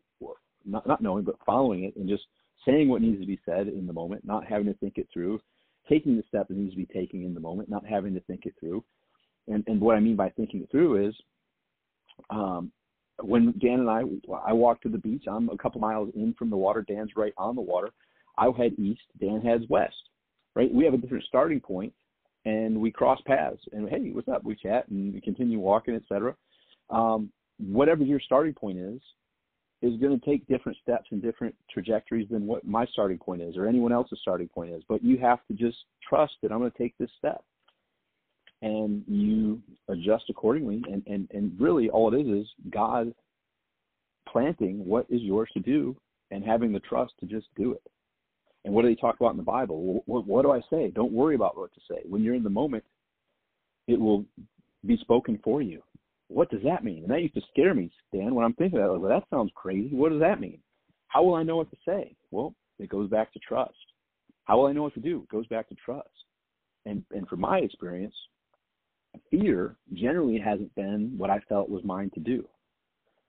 not 0.65 0.87
not 0.87 1.01
knowing, 1.01 1.25
but 1.25 1.37
following 1.45 1.85
it 1.85 1.97
and 1.97 2.09
just 2.09 2.25
saying 2.65 2.89
what 2.89 3.03
needs 3.03 3.21
to 3.21 3.27
be 3.27 3.41
said 3.45 3.69
in 3.69 3.87
the 3.87 3.93
moment, 3.93 4.25
not 4.25 4.47
having 4.47 4.67
to 4.67 4.75
think 4.75 4.99
it 4.99 5.09
through, 5.13 5.41
taking 5.89 6.17
the 6.17 6.25
step 6.29 6.49
that 6.49 6.57
needs 6.57 6.73
to 6.73 6.77
be 6.77 6.87
taken 6.87 7.25
in 7.25 7.35
the 7.35 7.41
moment, 7.41 7.69
not 7.69 7.87
having 7.87 8.15
to 8.15 8.21
think 8.21 8.47
it 8.47 8.55
through. 8.59 8.85
And 9.49 9.65
and 9.67 9.81
what 9.81 9.97
I 9.97 10.01
mean 10.01 10.17
by 10.17 10.31
thinking 10.31 10.63
it 10.63 10.71
through 10.71 11.09
is, 11.09 11.15
um, 12.31 12.71
when 13.21 13.55
Dan 13.61 13.81
and 13.81 13.91
I 13.91 14.03
I 14.45 14.53
walked 14.53 14.83
to 14.85 14.89
the 14.89 14.99
beach, 14.99 15.25
I'm 15.29 15.49
a 15.49 15.57
couple 15.57 15.81
miles 15.81 16.11
in 16.15 16.35
from 16.39 16.51
the 16.51 16.57
water. 16.57 16.83
Dan's 16.83 17.17
right 17.17 17.35
on 17.37 17.57
the 17.57 17.63
water. 17.63 17.91
I 18.39 18.47
head 18.57 18.79
east. 18.79 19.03
Dan 19.21 19.41
heads 19.41 19.65
west. 19.69 19.95
Right. 20.55 20.73
We 20.73 20.85
have 20.85 20.95
a 20.95 20.99
different 20.99 21.25
starting 21.25 21.61
point, 21.61 21.93
and 22.45 22.81
we 22.81 22.91
cross 22.91 23.21
paths 23.27 23.61
and 23.73 23.89
hey 23.89 24.11
what's 24.13 24.29
up 24.29 24.43
we 24.45 24.55
chat 24.55 24.89
and 24.89 25.15
we 25.15 25.21
continue 25.21 25.59
walking 25.59 25.95
etc 25.95 26.35
um, 26.91 27.31
whatever 27.59 28.03
your 28.03 28.21
starting 28.21 28.55
point 28.55 28.79
is 28.79 29.01
is 29.83 30.01
going 30.01 30.19
to 30.19 30.25
take 30.25 30.47
different 30.47 30.79
steps 30.83 31.07
and 31.11 31.21
different 31.21 31.55
trajectories 31.71 32.29
than 32.31 32.47
what 32.47 32.65
my 32.65 32.87
starting 32.87 33.19
point 33.19 33.43
is 33.43 33.57
or 33.57 33.67
anyone 33.67 33.93
else's 33.93 34.19
starting 34.23 34.49
point 34.49 34.71
is 34.71 34.83
but 34.89 35.05
you 35.05 35.19
have 35.19 35.41
to 35.47 35.55
just 35.55 35.79
trust 36.09 36.35
that 36.43 36.53
i'm 36.53 36.59
going 36.59 36.71
to 36.71 36.79
take 36.79 36.97
this 36.99 37.11
step 37.19 37.45
and 38.63 39.03
you 39.09 39.61
adjust 39.89 40.25
accordingly 40.31 40.83
and 40.91 41.03
and 41.07 41.29
and 41.33 41.53
really 41.61 41.91
all 41.91 42.13
it 42.15 42.21
is 42.21 42.43
is 42.43 42.49
god 42.71 43.13
planting 44.29 44.85
what 44.87 45.07
is 45.11 45.21
yours 45.21 45.49
to 45.53 45.61
do 45.61 45.97
and 46.33 46.43
having 46.43 46.73
the 46.73 46.81
trust 46.81 47.13
to 47.21 47.27
just 47.27 47.47
do 47.57 47.73
it. 47.73 47.83
And 48.65 48.73
what 48.73 48.83
do 48.83 48.89
they 48.89 48.95
talk 48.95 49.17
about 49.21 49.33
in 49.33 49.37
the 49.37 49.43
Bible? 49.43 50.03
What, 50.07 50.27
what 50.27 50.43
do 50.43 50.53
I 50.53 50.61
say? 50.71 50.91
Don't 50.91 51.13
worry 51.13 51.35
about 51.35 51.59
what 51.59 51.73
to 51.75 51.81
say. 51.91 52.01
When 52.09 52.23
you're 52.23 52.35
in 52.35 52.43
the 52.45 52.51
moment, 52.51 52.85
it 53.87 54.01
will 54.01 54.25
be 54.87 54.97
spoken 54.99 55.39
for 55.45 55.61
you. 55.61 55.83
What 56.33 56.51
does 56.51 56.63
that 56.65 56.85
mean? 56.85 57.03
And 57.03 57.11
that 57.11 57.23
used 57.23 57.35
to 57.35 57.43
scare 57.51 57.75
me, 57.75 57.91
Dan, 58.13 58.35
when 58.35 58.45
I'm 58.45 58.55
thinking 58.55 58.79
about 58.79 58.91
it. 58.91 58.93
Like, 58.95 59.03
well, 59.03 59.21
that 59.21 59.37
sounds 59.37 59.53
crazy. 59.55 59.95
What 59.95 60.11
does 60.11 60.21
that 60.21 60.41
mean? 60.41 60.59
How 61.09 61.23
will 61.23 61.35
I 61.35 61.43
know 61.43 61.57
what 61.57 61.71
to 61.71 61.77
say? 61.87 62.17
Well, 62.31 62.55
it 62.79 62.89
goes 62.89 63.11
back 63.11 63.33
to 63.33 63.39
trust. 63.39 63.75
How 64.45 64.59
will 64.59 64.67
I 64.67 64.73
know 64.73 64.83
what 64.83 64.95
to 64.95 65.01
do? 65.01 65.23
It 65.23 65.29
goes 65.29 65.47
back 65.47 65.69
to 65.69 65.75
trust. 65.75 66.09
And 66.85 67.05
and 67.13 67.29
from 67.29 67.41
my 67.41 67.59
experience, 67.59 68.15
fear 69.31 69.77
generally 69.93 70.39
hasn't 70.39 70.75
been 70.75 71.13
what 71.17 71.31
I 71.31 71.39
felt 71.49 71.69
was 71.69 71.85
mine 71.85 72.11
to 72.15 72.21
do. 72.21 72.49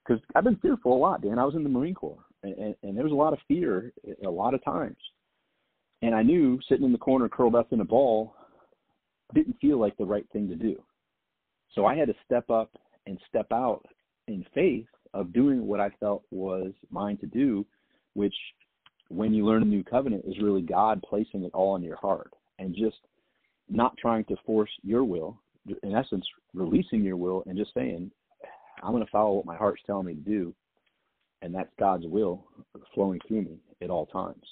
Because 0.05 0.21
I've 0.35 0.43
been 0.43 0.57
fearful 0.57 0.95
a 0.95 0.97
lot, 0.97 1.21
Dan. 1.21 1.39
I 1.39 1.45
was 1.45 1.55
in 1.55 1.63
the 1.63 1.69
Marine 1.69 1.93
Corps, 1.93 2.25
and, 2.41 2.53
and, 2.57 2.75
and 2.83 2.97
there 2.97 3.03
was 3.03 3.13
a 3.13 3.15
lot 3.15 3.33
of 3.33 3.39
fear 3.47 3.93
a 4.25 4.29
lot 4.29 4.53
of 4.53 4.63
times. 4.63 4.97
And 6.01 6.13
I 6.13 6.23
knew 6.23 6.59
sitting 6.67 6.85
in 6.85 6.91
the 6.91 6.97
corner 6.97 7.29
curled 7.29 7.55
up 7.55 7.71
in 7.71 7.79
a 7.79 7.85
ball 7.85 8.35
didn't 9.33 9.59
feel 9.59 9.79
like 9.79 9.95
the 9.97 10.05
right 10.05 10.25
thing 10.31 10.47
to 10.49 10.55
do. 10.55 10.81
So 11.73 11.85
I 11.85 11.95
had 11.95 12.07
to 12.07 12.13
step 12.25 12.49
up 12.49 12.71
and 13.07 13.19
step 13.27 13.47
out 13.51 13.85
in 14.27 14.45
faith 14.53 14.87
of 15.13 15.33
doing 15.33 15.67
what 15.67 15.79
I 15.79 15.89
felt 15.99 16.23
was 16.31 16.71
mine 16.89 17.17
to 17.17 17.25
do, 17.27 17.65
which 18.13 18.35
when 19.09 19.33
you 19.33 19.45
learn 19.45 19.61
a 19.61 19.65
new 19.65 19.83
covenant 19.83 20.25
is 20.25 20.41
really 20.41 20.61
God 20.61 21.03
placing 21.07 21.43
it 21.43 21.51
all 21.53 21.75
in 21.75 21.83
your 21.83 21.97
heart 21.97 22.31
and 22.59 22.75
just 22.75 22.97
not 23.69 23.95
trying 23.97 24.25
to 24.25 24.35
force 24.45 24.71
your 24.83 25.03
will, 25.03 25.37
in 25.83 25.95
essence, 25.95 26.25
releasing 26.53 27.03
your 27.03 27.17
will 27.17 27.43
and 27.45 27.57
just 27.57 27.73
saying, 27.73 28.11
I'm 28.81 28.91
going 28.91 29.05
to 29.05 29.11
follow 29.11 29.33
what 29.33 29.45
my 29.45 29.55
heart's 29.55 29.83
telling 29.85 30.07
me 30.07 30.15
to 30.15 30.19
do. 30.19 30.53
And 31.41 31.53
that's 31.53 31.69
God's 31.79 32.05
will 32.07 32.45
flowing 32.93 33.19
through 33.27 33.43
me 33.43 33.57
at 33.81 33.89
all 33.89 34.05
times. 34.05 34.43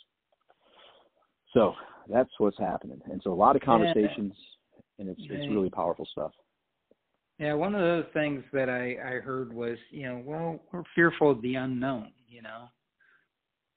So 1.54 1.74
that's 2.12 2.30
what's 2.38 2.58
happening. 2.60 3.02
And 3.10 3.22
so 3.24 3.32
a 3.32 3.36
lot 3.36 3.56
of 3.56 3.62
conversations, 3.62 4.34
and 5.00 5.10
it's, 5.10 5.22
it's 5.22 5.50
really 5.50 5.70
powerful 5.70 6.08
stuff. 6.12 6.32
Yeah, 7.42 7.54
one 7.54 7.74
of 7.74 7.82
those 7.82 8.06
things 8.14 8.44
that 8.54 8.70
I, 8.70 8.96
I 9.04 9.20
heard 9.20 9.52
was, 9.52 9.76
you 9.90 10.08
know, 10.08 10.22
well, 10.24 10.60
we're 10.72 10.84
fearful 10.94 11.32
of 11.32 11.42
the 11.42 11.56
unknown, 11.56 12.12
you 12.30 12.44
know. 12.44 12.68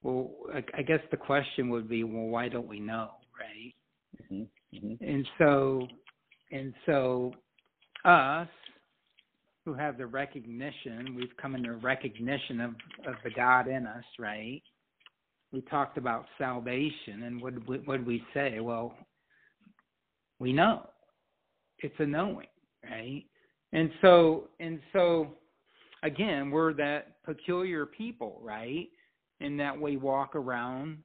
Well, 0.02 0.33
I, 0.54 0.62
I 0.80 0.83
guess 0.83 1.00
the 1.11 1.16
question 1.16 1.71
would 1.71 1.88
be, 1.88 2.04
well, 2.04 2.26
why 2.26 2.50
don't 2.50 2.68
we 2.68 2.78
know, 2.78 3.12
right? 3.40 3.75
Mm-hmm. 4.23 4.87
Mm-hmm. 4.87 5.02
And 5.02 5.26
so, 5.38 5.88
and 6.52 6.75
so, 6.85 7.33
us 8.04 8.49
who 9.64 9.73
have 9.73 9.97
the 9.97 10.09
recognition, 10.09 11.14
we've 11.16 11.35
come 11.40 11.54
into 11.54 11.73
recognition 11.73 12.61
of 12.61 12.71
of 13.06 13.14
the 13.25 13.30
God 13.30 13.66
in 13.66 13.87
us, 13.87 14.04
right? 14.18 14.61
We 15.52 15.62
talked 15.62 15.97
about 15.97 16.26
salvation, 16.37 17.23
and 17.23 17.40
what 17.40 17.54
what 17.66 17.97
did 17.97 18.06
we 18.06 18.23
say? 18.35 18.61
Well, 18.61 18.94
we 20.38 20.52
know. 20.52 20.90
It's 21.78 21.94
a 21.99 22.04
knowing, 22.04 22.49
right? 22.85 23.25
And 23.75 23.90
so, 24.00 24.45
and 24.61 24.81
so, 24.93 25.28
again, 26.04 26.50
we're 26.50 26.73
that 26.75 27.23
peculiar 27.25 27.85
people, 27.85 28.40
right? 28.40 28.87
In 29.40 29.57
that 29.57 29.78
we 29.78 29.97
walk 29.97 30.37
around 30.37 30.99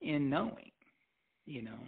in 0.00 0.30
knowing, 0.30 0.72
you 1.46 1.62
know. 1.62 1.78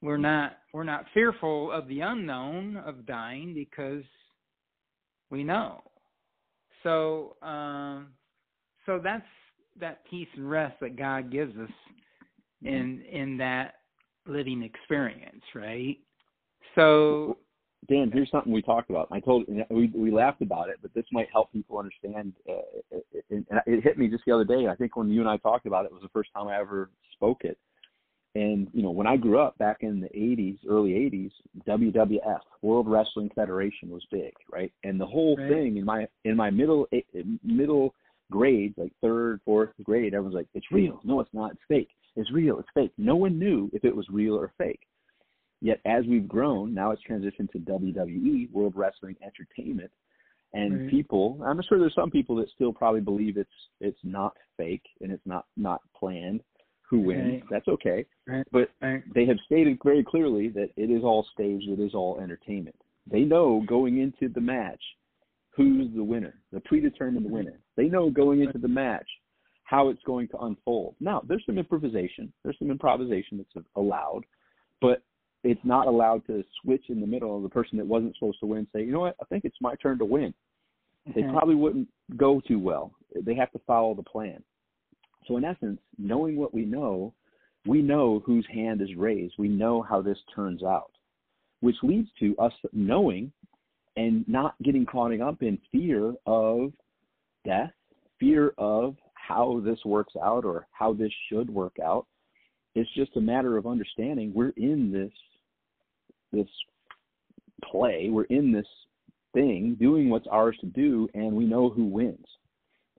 We're 0.00 0.18
not 0.18 0.58
we're 0.72 0.84
not 0.84 1.06
fearful 1.14 1.72
of 1.72 1.88
the 1.88 2.00
unknown 2.00 2.76
of 2.76 3.06
dying 3.06 3.54
because 3.54 4.04
we 5.30 5.42
know. 5.42 5.82
So 6.82 7.36
um 7.42 8.08
so 8.84 9.00
that's 9.02 9.24
that 9.80 10.02
peace 10.08 10.28
and 10.36 10.48
rest 10.48 10.76
that 10.80 10.96
God 10.96 11.32
gives 11.32 11.56
us 11.56 11.70
in 12.62 13.02
in 13.10 13.38
that 13.38 13.76
living 14.26 14.62
experience, 14.62 15.42
right? 15.54 15.96
So 16.74 17.38
Dan, 17.88 18.10
here's 18.12 18.30
something 18.30 18.52
we 18.52 18.62
talked 18.62 18.88
about. 18.88 19.08
I 19.10 19.20
told 19.20 19.44
we 19.68 19.90
we 19.94 20.10
laughed 20.10 20.40
about 20.40 20.68
it, 20.70 20.76
but 20.80 20.94
this 20.94 21.04
might 21.12 21.28
help 21.30 21.52
people 21.52 21.78
understand. 21.78 22.32
Uh, 22.48 22.52
it, 22.90 23.24
it, 23.28 23.46
it 23.66 23.84
hit 23.84 23.98
me 23.98 24.08
just 24.08 24.24
the 24.26 24.32
other 24.32 24.44
day. 24.44 24.68
I 24.68 24.74
think 24.74 24.96
when 24.96 25.10
you 25.10 25.20
and 25.20 25.28
I 25.28 25.36
talked 25.36 25.66
about 25.66 25.84
it, 25.84 25.88
it 25.88 25.92
was 25.92 26.02
the 26.02 26.08
first 26.08 26.30
time 26.34 26.48
I 26.48 26.58
ever 26.58 26.90
spoke 27.12 27.44
it. 27.44 27.58
And 28.34 28.68
you 28.72 28.82
know, 28.82 28.90
when 28.90 29.06
I 29.06 29.16
grew 29.16 29.38
up 29.38 29.56
back 29.58 29.78
in 29.80 30.00
the 30.00 30.08
'80s, 30.08 30.58
early 30.68 30.92
'80s, 30.92 31.30
WWF, 31.68 32.40
World 32.62 32.88
Wrestling 32.88 33.30
Federation, 33.34 33.90
was 33.90 34.04
big, 34.10 34.32
right? 34.50 34.72
And 34.82 34.98
the 35.00 35.06
whole 35.06 35.36
right. 35.36 35.48
thing 35.48 35.76
in 35.76 35.84
my 35.84 36.08
in 36.24 36.36
my 36.36 36.50
middle 36.50 36.86
eh, 36.92 37.00
middle 37.44 37.94
grades, 38.32 38.74
like 38.78 38.92
third, 39.02 39.40
fourth 39.44 39.70
grade, 39.82 40.14
everyone's 40.14 40.34
like, 40.34 40.48
"It's 40.54 40.72
real." 40.72 41.00
No, 41.04 41.20
it's 41.20 41.34
not. 41.34 41.52
It's 41.52 41.60
fake. 41.68 41.90
It's 42.16 42.32
real. 42.32 42.58
It's 42.58 42.68
fake. 42.74 42.92
No 42.96 43.14
one 43.14 43.38
knew 43.38 43.70
if 43.72 43.84
it 43.84 43.94
was 43.94 44.06
real 44.10 44.34
or 44.34 44.52
fake. 44.56 44.80
Yet 45.64 45.80
as 45.86 46.04
we've 46.06 46.28
grown, 46.28 46.74
now 46.74 46.90
it's 46.90 47.00
transitioned 47.08 47.50
to 47.52 47.58
WWE, 47.58 48.52
World 48.52 48.74
Wrestling 48.76 49.16
Entertainment, 49.24 49.90
and 50.52 50.82
right. 50.82 50.90
people. 50.90 51.40
I'm 51.42 51.58
sure 51.66 51.78
there's 51.78 51.94
some 51.94 52.10
people 52.10 52.36
that 52.36 52.50
still 52.54 52.70
probably 52.70 53.00
believe 53.00 53.38
it's 53.38 53.48
it's 53.80 53.98
not 54.04 54.36
fake 54.58 54.84
and 55.00 55.10
it's 55.10 55.24
not 55.24 55.46
not 55.56 55.80
planned. 55.98 56.42
Who 56.90 57.00
wins? 57.00 57.32
Right. 57.32 57.42
That's 57.50 57.66
okay. 57.68 58.04
Right. 58.28 58.46
But 58.52 58.68
they 59.14 59.24
have 59.24 59.38
stated 59.46 59.78
very 59.82 60.04
clearly 60.04 60.48
that 60.50 60.68
it 60.76 60.90
is 60.90 61.02
all 61.02 61.26
staged. 61.32 61.66
It 61.66 61.80
is 61.80 61.94
all 61.94 62.20
entertainment. 62.20 62.76
They 63.10 63.20
know 63.20 63.64
going 63.66 64.00
into 64.00 64.28
the 64.34 64.42
match 64.42 64.82
who's 65.56 65.88
the 65.96 66.04
winner, 66.04 66.34
the 66.52 66.60
predetermined 66.60 67.24
mm-hmm. 67.24 67.36
winner. 67.36 67.58
They 67.78 67.86
know 67.86 68.10
going 68.10 68.42
into 68.42 68.58
the 68.58 68.68
match 68.68 69.08
how 69.62 69.88
it's 69.88 70.02
going 70.04 70.28
to 70.28 70.38
unfold. 70.40 70.94
Now, 71.00 71.22
there's 71.26 71.42
some 71.46 71.56
improvisation. 71.56 72.30
There's 72.42 72.58
some 72.58 72.70
improvisation 72.70 73.38
that's 73.38 73.66
allowed, 73.76 74.24
but 74.82 75.02
it's 75.44 75.64
not 75.64 75.86
allowed 75.86 76.26
to 76.26 76.42
switch 76.62 76.84
in 76.88 77.00
the 77.00 77.06
middle 77.06 77.36
of 77.36 77.42
the 77.42 77.48
person 77.48 77.78
that 77.78 77.86
wasn't 77.86 78.14
supposed 78.14 78.40
to 78.40 78.46
win 78.46 78.66
say, 78.74 78.82
you 78.82 78.92
know 78.92 79.00
what, 79.00 79.16
I 79.20 79.24
think 79.26 79.44
it's 79.44 79.60
my 79.60 79.74
turn 79.76 79.98
to 79.98 80.04
win. 80.04 80.34
Mm-hmm. 81.08 81.20
They 81.20 81.26
probably 81.30 81.54
wouldn't 81.54 81.88
go 82.16 82.40
too 82.46 82.58
well. 82.58 82.92
They 83.14 83.34
have 83.34 83.52
to 83.52 83.60
follow 83.66 83.94
the 83.94 84.02
plan. 84.02 84.42
So 85.26 85.36
in 85.36 85.44
essence, 85.44 85.80
knowing 85.98 86.36
what 86.36 86.54
we 86.54 86.64
know, 86.64 87.14
we 87.66 87.82
know 87.82 88.22
whose 88.26 88.46
hand 88.52 88.82
is 88.82 88.94
raised. 88.96 89.34
We 89.38 89.48
know 89.48 89.82
how 89.82 90.02
this 90.02 90.18
turns 90.34 90.62
out, 90.62 90.90
which 91.60 91.76
leads 91.82 92.08
to 92.20 92.36
us 92.38 92.52
knowing 92.72 93.32
and 93.96 94.26
not 94.28 94.54
getting 94.62 94.84
caught 94.84 95.18
up 95.20 95.42
in 95.42 95.58
fear 95.70 96.14
of 96.26 96.72
death, 97.46 97.70
fear 98.18 98.52
of 98.58 98.96
how 99.14 99.62
this 99.64 99.78
works 99.84 100.14
out 100.22 100.44
or 100.44 100.66
how 100.72 100.92
this 100.92 101.12
should 101.28 101.48
work 101.48 101.76
out. 101.82 102.06
It's 102.74 102.92
just 102.94 103.16
a 103.16 103.20
matter 103.20 103.56
of 103.56 103.66
understanding 103.66 104.32
we're 104.34 104.52
in 104.56 104.92
this 104.92 105.12
this 106.34 106.48
play, 107.70 108.08
we're 108.10 108.24
in 108.24 108.52
this 108.52 108.66
thing, 109.32 109.76
doing 109.78 110.10
what's 110.10 110.26
ours 110.30 110.56
to 110.60 110.66
do, 110.66 111.08
and 111.14 111.32
we 111.32 111.44
know 111.44 111.68
who 111.68 111.84
wins. 111.84 112.26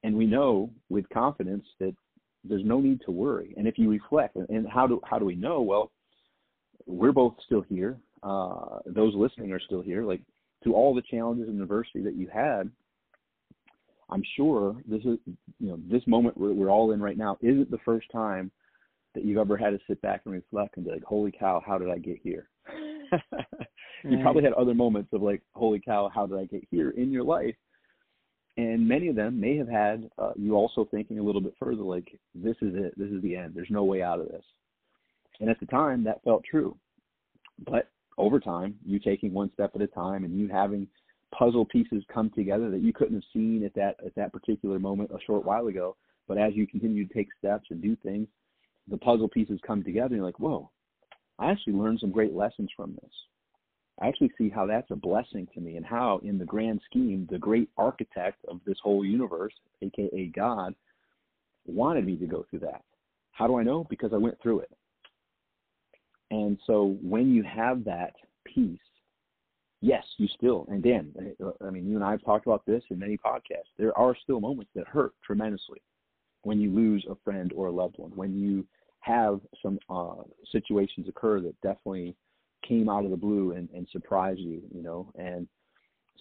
And 0.03 0.15
we 0.15 0.25
know 0.25 0.69
with 0.89 1.09
confidence 1.09 1.65
that 1.79 1.95
there's 2.43 2.63
no 2.63 2.79
need 2.79 3.01
to 3.05 3.11
worry. 3.11 3.53
And 3.57 3.67
if 3.67 3.77
you 3.79 3.89
reflect, 3.89 4.35
and 4.35 4.67
how 4.67 4.85
do 4.85 5.01
how 5.03 5.17
do 5.17 5.25
we 5.25 5.35
know? 5.35 5.61
Well, 5.61 5.91
we're 6.85 7.11
both 7.11 7.33
still 7.45 7.61
here. 7.61 7.97
Uh, 8.21 8.79
those 8.85 9.15
listening 9.15 9.51
are 9.51 9.59
still 9.59 9.81
here. 9.81 10.03
Like 10.03 10.21
to 10.63 10.75
all 10.75 10.93
the 10.93 11.01
challenges 11.09 11.47
and 11.47 11.61
adversity 11.61 12.01
that 12.03 12.15
you 12.15 12.27
had, 12.31 12.69
I'm 14.09 14.23
sure 14.35 14.75
this 14.87 15.01
is 15.01 15.17
you 15.59 15.69
know 15.69 15.79
this 15.89 16.05
moment 16.05 16.37
we're, 16.37 16.53
we're 16.53 16.69
all 16.69 16.91
in 16.91 17.01
right 17.01 17.17
now 17.17 17.37
isn't 17.41 17.71
the 17.71 17.79
first 17.83 18.07
time 18.11 18.51
that 19.15 19.25
you've 19.25 19.39
ever 19.39 19.57
had 19.57 19.71
to 19.71 19.79
sit 19.87 20.01
back 20.01 20.21
and 20.25 20.33
reflect 20.33 20.77
and 20.77 20.85
be 20.85 20.91
like, 20.91 21.03
"Holy 21.03 21.31
cow, 21.31 21.63
how 21.65 21.77
did 21.77 21.89
I 21.89 21.97
get 21.97 22.19
here?" 22.21 22.49
You 24.03 24.19
probably 24.21 24.43
had 24.43 24.53
other 24.53 24.73
moments 24.73 25.09
of 25.13 25.21
like, 25.21 25.41
holy 25.53 25.79
cow, 25.79 26.09
how 26.13 26.25
did 26.25 26.37
I 26.37 26.45
get 26.45 26.63
here 26.69 26.91
in 26.91 27.11
your 27.11 27.23
life? 27.23 27.55
And 28.57 28.87
many 28.87 29.09
of 29.09 29.15
them 29.15 29.39
may 29.39 29.57
have 29.57 29.67
had 29.67 30.09
uh, 30.17 30.31
you 30.37 30.55
also 30.55 30.87
thinking 30.89 31.19
a 31.19 31.23
little 31.23 31.41
bit 31.41 31.55
further, 31.59 31.81
like, 31.81 32.17
this 32.33 32.55
is 32.61 32.73
it, 32.75 32.93
this 32.97 33.09
is 33.09 33.21
the 33.21 33.35
end, 33.35 33.53
there's 33.53 33.69
no 33.69 33.83
way 33.83 34.01
out 34.01 34.19
of 34.19 34.27
this. 34.27 34.43
And 35.39 35.49
at 35.49 35.59
the 35.59 35.65
time, 35.65 36.03
that 36.05 36.23
felt 36.23 36.43
true. 36.49 36.77
But 37.65 37.89
over 38.17 38.39
time, 38.39 38.75
you 38.85 38.99
taking 38.99 39.33
one 39.33 39.51
step 39.53 39.71
at 39.75 39.81
a 39.81 39.87
time 39.87 40.23
and 40.23 40.39
you 40.39 40.47
having 40.47 40.87
puzzle 41.37 41.65
pieces 41.65 42.03
come 42.13 42.29
together 42.29 42.69
that 42.71 42.81
you 42.81 42.93
couldn't 42.93 43.15
have 43.15 43.23
seen 43.33 43.63
at 43.65 43.73
that 43.73 43.97
at 44.05 44.15
that 44.15 44.31
particular 44.31 44.79
moment 44.79 45.11
a 45.11 45.19
short 45.25 45.43
while 45.43 45.67
ago. 45.67 45.95
But 46.27 46.37
as 46.37 46.53
you 46.55 46.65
continue 46.65 47.05
to 47.05 47.13
take 47.13 47.27
steps 47.37 47.67
and 47.69 47.81
do 47.81 47.95
things, 47.97 48.27
the 48.87 48.97
puzzle 48.97 49.27
pieces 49.27 49.59
come 49.65 49.83
together 49.83 50.07
and 50.07 50.15
you're 50.17 50.25
like, 50.25 50.39
whoa, 50.39 50.71
I 51.39 51.51
actually 51.51 51.73
learned 51.73 51.99
some 51.99 52.11
great 52.11 52.33
lessons 52.33 52.69
from 52.75 52.97
this. 53.01 53.11
I 54.01 54.07
actually 54.07 54.31
see 54.37 54.49
how 54.49 54.65
that's 54.65 54.91
a 54.91 54.95
blessing 54.95 55.47
to 55.53 55.61
me 55.61 55.77
and 55.77 55.85
how, 55.85 56.19
in 56.23 56.37
the 56.37 56.45
grand 56.45 56.81
scheme, 56.89 57.27
the 57.31 57.37
great 57.37 57.69
architect 57.77 58.43
of 58.47 58.59
this 58.65 58.77
whole 58.83 59.05
universe, 59.05 59.53
aka 59.81 60.31
God, 60.35 60.75
wanted 61.65 62.05
me 62.05 62.17
to 62.17 62.25
go 62.25 62.45
through 62.49 62.59
that. 62.59 62.83
How 63.31 63.47
do 63.47 63.57
I 63.57 63.63
know? 63.63 63.85
Because 63.89 64.11
I 64.13 64.17
went 64.17 64.41
through 64.41 64.59
it. 64.59 64.71
And 66.31 66.57
so 66.65 66.97
when 67.01 67.33
you 67.33 67.43
have 67.43 67.83
that 67.85 68.13
peace, 68.43 68.79
yes, 69.81 70.03
you 70.17 70.27
still, 70.37 70.65
and 70.69 70.83
Dan, 70.83 71.13
I 71.65 71.69
mean, 71.69 71.87
you 71.87 71.95
and 71.95 72.03
I 72.03 72.11
have 72.11 72.23
talked 72.23 72.47
about 72.47 72.65
this 72.65 72.83
in 72.89 72.99
many 72.99 73.17
podcasts. 73.17 73.71
There 73.77 73.97
are 73.97 74.15
still 74.23 74.39
moments 74.39 74.71
that 74.75 74.87
hurt 74.87 75.13
tremendously 75.23 75.81
when 76.43 76.59
you 76.59 76.71
lose 76.71 77.05
a 77.09 77.15
friend 77.23 77.51
or 77.55 77.67
a 77.67 77.71
loved 77.71 77.97
one, 77.97 78.11
when 78.15 78.37
you 78.37 78.65
have 79.05 79.39
some 79.61 79.77
uh, 79.89 80.23
situations 80.51 81.07
occur 81.07 81.39
that 81.39 81.59
definitely 81.61 82.15
came 82.67 82.89
out 82.89 83.05
of 83.05 83.11
the 83.11 83.17
blue 83.17 83.51
and, 83.51 83.69
and 83.73 83.87
surprised 83.91 84.39
you, 84.39 84.61
you 84.73 84.81
know, 84.81 85.11
and 85.15 85.47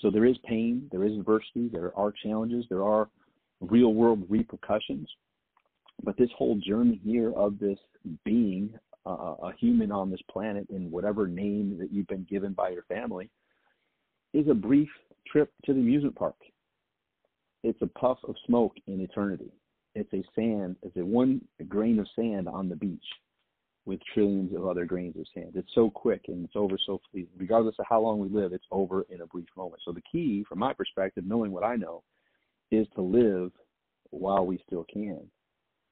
so 0.01 0.11
there 0.11 0.27
is 0.27 0.37
pain, 0.47 0.89
there 0.93 1.05
is 1.05 1.17
adversity, 1.19 1.69
there 1.73 1.97
are 1.97 2.13
challenges, 2.23 2.67
there 2.69 2.85
are 2.85 3.09
real 3.61 3.95
world 3.95 4.25
repercussions. 4.29 5.09
But 6.03 6.17
this 6.19 6.29
whole 6.37 6.57
journey 6.57 7.01
here 7.03 7.33
of 7.33 7.59
this 7.59 7.79
being 8.25 8.75
uh, 9.07 9.35
a 9.43 9.53
human 9.59 9.93
on 9.93 10.11
this 10.11 10.21
planet 10.31 10.67
in 10.71 10.91
whatever 10.91 11.27
name 11.27 11.79
that 11.79 11.93
you've 11.93 12.09
been 12.09 12.27
given 12.29 12.53
by 12.53 12.71
your 12.71 12.83
family 12.83 13.31
is 14.35 14.49
a 14.49 14.55
brief 14.55 14.89
trip 15.27 15.51
to 15.65 15.73
the 15.73 15.81
amusement 15.81 16.17
park. 16.17 16.35
It's 17.63 17.81
a 17.81 17.87
puff 17.87 18.19
of 18.29 18.35
smoke 18.47 18.75
in 18.87 19.01
eternity. 19.01 19.53
It's 19.95 20.13
a 20.13 20.25
sand, 20.35 20.77
it's 20.83 20.97
a 20.97 21.05
one 21.05 21.41
grain 21.69 21.99
of 21.99 22.09
sand 22.17 22.49
on 22.49 22.69
the 22.69 22.77
beach 22.77 23.05
with 23.87 24.01
trillions 24.13 24.55
of 24.55 24.67
other 24.67 24.87
grains 24.87 25.17
of 25.17 25.27
sand. 25.35 25.53
It's 25.55 25.75
so 25.75 25.91
quick 25.91 26.23
and 26.29 26.45
it's 26.45 26.57
over 26.57 26.77
so 26.87 27.01
fleet. 27.11 27.29
Regardless 27.37 27.77
of 27.79 27.87
how 27.89 28.01
long 28.01 28.19
we 28.19 28.29
live, 28.29 28.53
it's 28.53 28.65
over 28.71 29.05
in 29.11 29.21
a 29.21 29.27
brief 29.27 29.49
moment. 29.57 29.83
So 29.85 29.93
the 29.93 30.03
key, 30.11 30.45
from 30.49 30.59
my 30.59 30.73
perspective, 30.73 31.25
knowing 31.27 31.53
what 31.53 31.65
I 31.65 31.77
know, 31.77 32.03
is 32.71 32.87
to 32.95 33.03
live 33.03 33.53
while 34.11 34.47
we 34.47 34.63
still 34.67 34.87
can. 34.93 35.21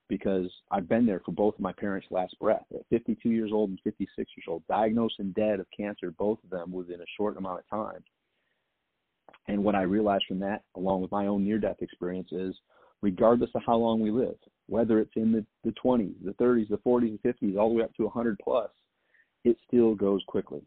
Because 0.09 0.51
I've 0.71 0.89
been 0.89 1.07
there 1.07 1.23
for 1.25 1.33
both 1.33 1.55
of 1.55 1.61
my 1.61 1.73
parents' 1.73 2.09
last 2.11 2.39
breath. 2.41 2.65
At 2.75 2.87
52 2.91 3.31
years 3.31 3.51
old 3.53 3.71
and 3.71 3.81
56 3.85 4.11
years 4.17 4.45
old, 4.49 4.67
diagnosed 4.69 5.17
and 5.19 5.35
dead 5.35 5.61
of 5.61 5.67
cancer, 5.75 6.11
both 6.11 6.39
of 6.45 6.51
them 6.51 6.73
within 6.73 7.01
a 7.01 7.13
short 7.17 7.37
amount 7.37 7.61
of 7.61 7.69
time. 7.69 8.03
And 9.49 9.65
what 9.65 9.75
I 9.75 9.83
realized 9.83 10.25
from 10.29 10.39
that, 10.41 10.63
along 10.77 11.03
with 11.03 11.11
my 11.11 11.27
own 11.27 11.45
near 11.45 11.59
death 11.59 11.81
experience, 11.81 12.29
is 12.33 12.55
regardless 13.03 13.51
of 13.55 13.63
how 13.67 13.77
long 13.77 14.01
we 14.01 14.11
live, 14.11 14.37
whether 14.69 15.01
it's 15.01 15.17
in 15.17 15.33
the, 15.33 15.45
the 15.65 15.75
20s, 15.85 16.15
the 16.25 16.33
30s, 16.33 16.69
the 16.69 16.79
40s, 16.79 17.19
the 17.23 17.29
50s, 17.29 17.59
all 17.59 17.69
the 17.69 17.75
way 17.75 17.83
up 17.83 17.95
to 17.97 18.05
100 18.05 18.39
plus, 18.43 18.71
it 19.45 19.57
still 19.67 19.95
goes 19.95 20.23
quickly. 20.29 20.63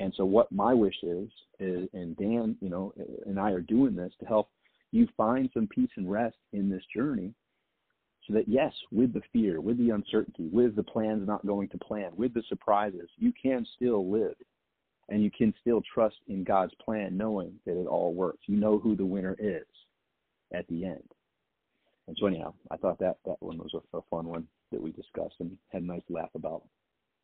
And 0.00 0.12
so 0.16 0.24
what 0.24 0.50
my 0.50 0.74
wish 0.74 0.96
is, 1.02 1.28
is, 1.60 1.88
and 1.92 2.16
Dan, 2.16 2.56
you 2.60 2.68
know, 2.68 2.92
and 3.26 3.38
I 3.38 3.52
are 3.52 3.60
doing 3.60 3.94
this 3.94 4.12
to 4.20 4.26
help 4.26 4.48
you 4.90 5.06
find 5.16 5.50
some 5.54 5.68
peace 5.68 5.90
and 5.96 6.10
rest 6.10 6.36
in 6.52 6.68
this 6.68 6.82
journey 6.94 7.34
so 8.26 8.32
that 8.32 8.48
yes, 8.48 8.72
with 8.90 9.12
the 9.12 9.20
fear, 9.32 9.60
with 9.60 9.76
the 9.76 9.90
uncertainty, 9.90 10.48
with 10.50 10.74
the 10.76 10.82
plans 10.82 11.26
not 11.26 11.46
going 11.46 11.68
to 11.68 11.78
plan, 11.78 12.10
with 12.16 12.32
the 12.32 12.42
surprises, 12.48 13.08
you 13.18 13.32
can 13.40 13.66
still 13.76 14.10
live 14.10 14.34
and 15.10 15.22
you 15.22 15.30
can 15.30 15.52
still 15.60 15.82
trust 15.92 16.16
in 16.28 16.44
God's 16.44 16.72
plan 16.82 17.16
knowing 17.16 17.52
that 17.66 17.78
it 17.78 17.86
all 17.86 18.14
works. 18.14 18.40
You 18.46 18.56
know 18.56 18.78
who 18.78 18.96
the 18.96 19.04
winner 19.04 19.36
is 19.38 19.66
at 20.54 20.66
the 20.68 20.84
end. 20.84 21.04
And 22.06 22.16
so 22.20 22.26
anyhow, 22.26 22.52
I 22.70 22.76
thought 22.76 22.98
that 22.98 23.16
that 23.24 23.36
one 23.40 23.58
was 23.58 23.74
a, 23.74 23.96
a 23.96 24.02
fun 24.10 24.26
one 24.26 24.46
that 24.72 24.82
we 24.82 24.92
discussed 24.92 25.36
and 25.40 25.56
had 25.68 25.82
a 25.82 25.86
nice 25.86 26.02
laugh 26.10 26.30
about 26.34 26.62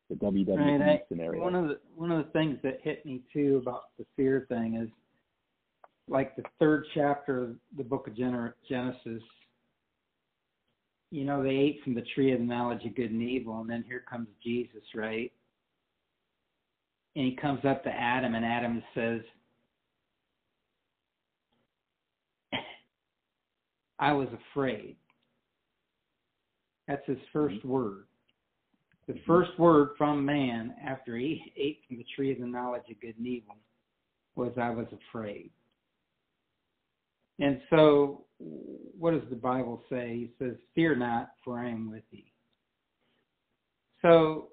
the 0.08 0.16
WWE 0.16 0.56
right, 0.56 0.82
I, 0.82 1.02
scenario. 1.08 1.42
One 1.42 1.54
of 1.54 1.68
the 1.68 1.78
one 1.94 2.10
of 2.10 2.24
the 2.24 2.30
things 2.32 2.58
that 2.62 2.80
hit 2.82 3.04
me 3.06 3.22
too 3.32 3.60
about 3.62 3.82
the 3.98 4.04
fear 4.16 4.46
thing 4.48 4.80
is 4.82 4.88
like 6.08 6.34
the 6.36 6.42
third 6.58 6.84
chapter 6.94 7.44
of 7.44 7.56
the 7.76 7.84
book 7.84 8.08
of 8.08 8.16
Genesis. 8.16 9.22
You 11.12 11.24
know, 11.24 11.42
they 11.42 11.50
ate 11.50 11.80
from 11.82 11.94
the 11.94 12.04
tree 12.14 12.32
of 12.32 12.38
the 12.38 12.44
knowledge 12.44 12.84
of 12.84 12.94
good 12.94 13.10
and 13.10 13.22
evil, 13.22 13.60
and 13.60 13.70
then 13.70 13.84
here 13.86 14.04
comes 14.08 14.28
Jesus, 14.42 14.82
right? 14.94 15.32
And 17.16 17.26
he 17.26 17.36
comes 17.36 17.64
up 17.64 17.82
to 17.84 17.90
Adam, 17.90 18.34
and 18.34 18.44
Adam 18.44 18.82
says, 18.94 19.20
I 24.00 24.12
was 24.12 24.28
afraid. 24.52 24.96
That's 26.88 27.06
his 27.06 27.18
1st 27.34 27.58
mm-hmm. 27.58 27.68
word. 27.68 28.06
The 29.06 29.12
mm-hmm. 29.12 29.22
first 29.26 29.50
word 29.58 29.90
from 29.96 30.24
man 30.24 30.74
after 30.84 31.16
he 31.16 31.52
ate 31.56 31.80
from 31.86 31.98
the 31.98 32.06
tree 32.16 32.32
of 32.32 32.40
the 32.40 32.46
knowledge 32.46 32.82
of 32.90 33.00
good 33.00 33.16
and 33.18 33.26
evil 33.26 33.56
was, 34.34 34.52
I 34.60 34.70
was 34.70 34.86
afraid. 35.10 35.50
And 37.38 37.60
so, 37.70 38.24
what 38.38 39.12
does 39.12 39.28
the 39.30 39.36
Bible 39.36 39.82
say? 39.90 40.08
He 40.08 40.30
says, 40.38 40.56
Fear 40.74 40.96
not, 40.96 41.30
for 41.44 41.58
I 41.58 41.70
am 41.70 41.90
with 41.90 42.02
thee. 42.10 42.32
So, 44.02 44.48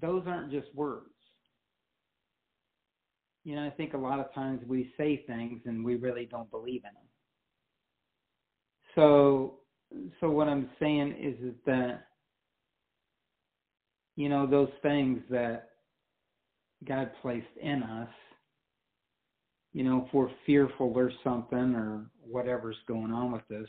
those 0.00 0.22
aren't 0.26 0.52
just 0.52 0.72
words. 0.74 1.06
You 3.44 3.56
know, 3.56 3.66
I 3.66 3.70
think 3.70 3.94
a 3.94 3.98
lot 3.98 4.20
of 4.20 4.32
times 4.34 4.60
we 4.66 4.92
say 4.96 5.24
things 5.26 5.62
and 5.64 5.84
we 5.84 5.96
really 5.96 6.26
don't 6.26 6.50
believe 6.50 6.82
in 6.84 6.94
them. 6.94 7.07
So, 8.98 9.54
so 10.18 10.28
what 10.28 10.48
I'm 10.48 10.68
saying 10.80 11.14
is, 11.20 11.50
is 11.50 11.54
that 11.66 12.08
you 14.16 14.28
know 14.28 14.44
those 14.44 14.70
things 14.82 15.20
that 15.30 15.68
God 16.84 17.12
placed 17.22 17.46
in 17.62 17.84
us. 17.84 18.08
You 19.72 19.84
know, 19.84 20.04
if 20.04 20.12
we're 20.12 20.30
fearful 20.44 20.92
or 20.96 21.12
something 21.22 21.76
or 21.76 22.06
whatever's 22.20 22.78
going 22.88 23.12
on 23.12 23.30
with 23.30 23.48
us, 23.62 23.68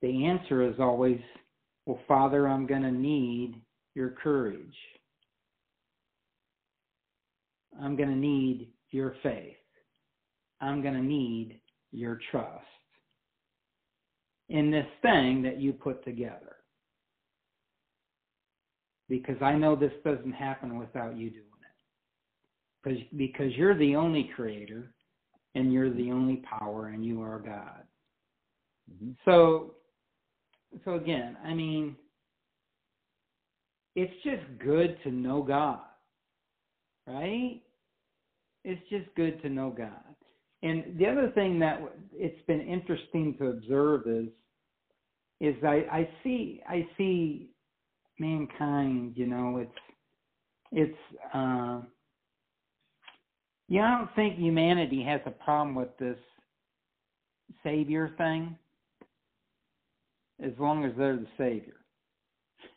the 0.00 0.26
answer 0.26 0.62
is 0.62 0.76
always, 0.78 1.18
well, 1.86 1.98
Father, 2.06 2.46
I'm 2.46 2.68
going 2.68 2.82
to 2.82 2.92
need 2.92 3.60
your 3.96 4.10
courage. 4.10 4.76
I'm 7.82 7.96
going 7.96 8.10
to 8.10 8.14
need 8.14 8.68
your 8.92 9.16
faith. 9.24 9.56
I'm 10.60 10.82
going 10.82 10.94
to 10.94 11.02
need 11.02 11.60
your 11.90 12.20
trust 12.30 12.64
in 14.50 14.70
this 14.70 14.86
thing 15.00 15.42
that 15.42 15.58
you 15.58 15.72
put 15.72 16.04
together. 16.04 16.56
Because 19.08 19.40
I 19.40 19.54
know 19.54 19.74
this 19.74 19.92
doesn't 20.04 20.32
happen 20.32 20.78
without 20.78 21.16
you 21.16 21.30
doing 21.30 21.42
it. 21.42 22.82
Because, 22.82 23.00
because 23.16 23.52
you're 23.56 23.78
the 23.78 23.96
only 23.96 24.30
creator 24.36 24.92
and 25.54 25.72
you're 25.72 25.92
the 25.92 26.10
only 26.10 26.42
power 26.58 26.88
and 26.88 27.04
you 27.04 27.22
are 27.22 27.38
God. 27.38 27.82
Mm-hmm. 28.92 29.12
So 29.24 29.74
so 30.84 30.94
again, 30.94 31.36
I 31.44 31.54
mean 31.54 31.96
it's 33.96 34.12
just 34.22 34.42
good 34.64 34.96
to 35.04 35.10
know 35.10 35.42
God. 35.42 35.80
Right? 37.06 37.60
It's 38.64 38.82
just 38.88 39.06
good 39.16 39.42
to 39.42 39.48
know 39.48 39.70
God. 39.70 39.90
And 40.62 40.98
the 40.98 41.06
other 41.06 41.30
thing 41.34 41.58
that 41.60 41.80
it's 42.12 42.44
been 42.46 42.60
interesting 42.60 43.34
to 43.38 43.48
observe 43.48 44.06
is 44.06 44.28
is 45.40 45.54
I, 45.64 45.86
I 45.90 46.08
see 46.22 46.60
I 46.68 46.86
see 46.98 47.50
mankind, 48.18 49.14
you 49.16 49.26
know, 49.26 49.56
it's 49.56 49.72
it's 50.72 50.98
uh 51.34 51.80
know, 53.78 53.86
I 53.86 53.98
don't 53.98 54.14
think 54.14 54.38
humanity 54.38 55.02
has 55.04 55.20
a 55.26 55.30
problem 55.30 55.74
with 55.74 55.96
this 55.98 56.18
savior 57.62 58.10
thing 58.18 58.56
as 60.44 60.52
long 60.58 60.84
as 60.84 60.92
they're 60.96 61.16
the 61.16 61.26
savior. 61.38 61.76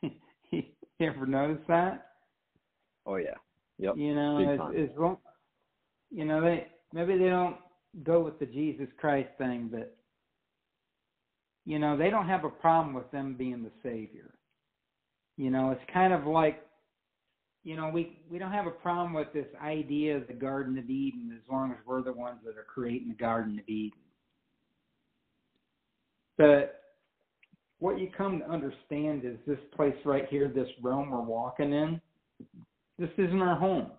you 0.52 0.64
ever 1.02 1.26
notice 1.26 1.64
that? 1.68 2.12
Oh 3.06 3.16
yeah. 3.16 3.36
Yep. 3.80 3.98
You 3.98 4.16
know, 4.16 4.38
as, 4.72 4.90
as 4.90 4.98
long 4.98 5.18
you 6.12 6.26
know, 6.26 6.42
they 6.42 6.68
maybe 6.94 7.18
they 7.18 7.30
don't 7.30 7.58
go 8.04 8.22
with 8.22 8.40
the 8.40 8.46
Jesus 8.46 8.88
Christ 8.98 9.30
thing, 9.38 9.70
but 9.72 9.96
you 11.66 11.80
know, 11.80 11.96
they 11.96 12.10
don't 12.10 12.28
have 12.28 12.44
a 12.44 12.50
problem 12.50 12.94
with 12.94 13.10
them 13.12 13.36
being 13.38 13.64
the 13.64 13.72
savior. 13.82 14.34
You 15.38 15.50
know, 15.50 15.72
it's 15.72 15.94
kind 15.94 16.14
of 16.14 16.26
like 16.26 16.64
you 17.64 17.78
know, 17.78 17.90
we 17.94 18.20
we 18.30 18.38
don't 18.38 18.52
have 18.52 18.68
a 18.68 18.72
problem 18.72 19.14
with 19.14 19.32
this 19.34 19.48
idea 19.62 20.18
of 20.18 20.28
the 20.28 20.34
Garden 20.34 20.78
of 20.78 20.90
Eden 20.90 21.32
as 21.34 21.50
long 21.50 21.72
as 21.72 21.78
we're 21.86 22.02
the 22.02 22.12
ones 22.12 22.40
that 22.46 22.58
are 22.58 22.66
creating 22.68 23.10
the 23.10 23.16
Garden 23.16 23.60
of 23.60 23.70
Eden. 23.70 24.00
But 26.38 26.82
what 27.80 28.00
you 28.00 28.10
come 28.18 28.40
to 28.40 28.50
understand 28.50 29.24
is 29.24 29.38
this 29.48 29.60
place 29.76 29.96
right 30.04 30.26
here, 30.30 30.50
this 30.50 30.68
realm 30.82 31.12
we're 31.12 31.22
walking 31.22 31.72
in, 31.72 32.02
this 32.98 33.10
isn't 33.18 33.42
our 33.42 33.58
home. 33.58 33.92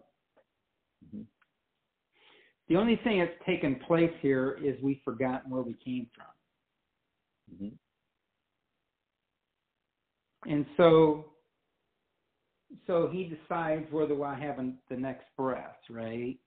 The 2.69 2.77
only 2.77 2.99
thing 3.05 3.19
that's 3.19 3.33
taken 3.47 3.77
place 3.87 4.13
here 4.21 4.59
is 4.63 4.75
we've 4.83 5.01
forgotten 5.05 5.51
where 5.51 5.63
we 5.63 5.75
came 5.85 6.07
from. 6.15 6.27
Mm-hmm. 7.67 7.75
And 10.51 10.67
so, 10.77 11.27
so 12.87 13.09
he 13.13 13.25
decides 13.25 13.85
whether 13.91 14.23
I 14.25 14.39
have 14.39 14.57
the 14.89 14.97
next 14.97 15.27
breath, 15.37 15.77
right? 15.91 16.39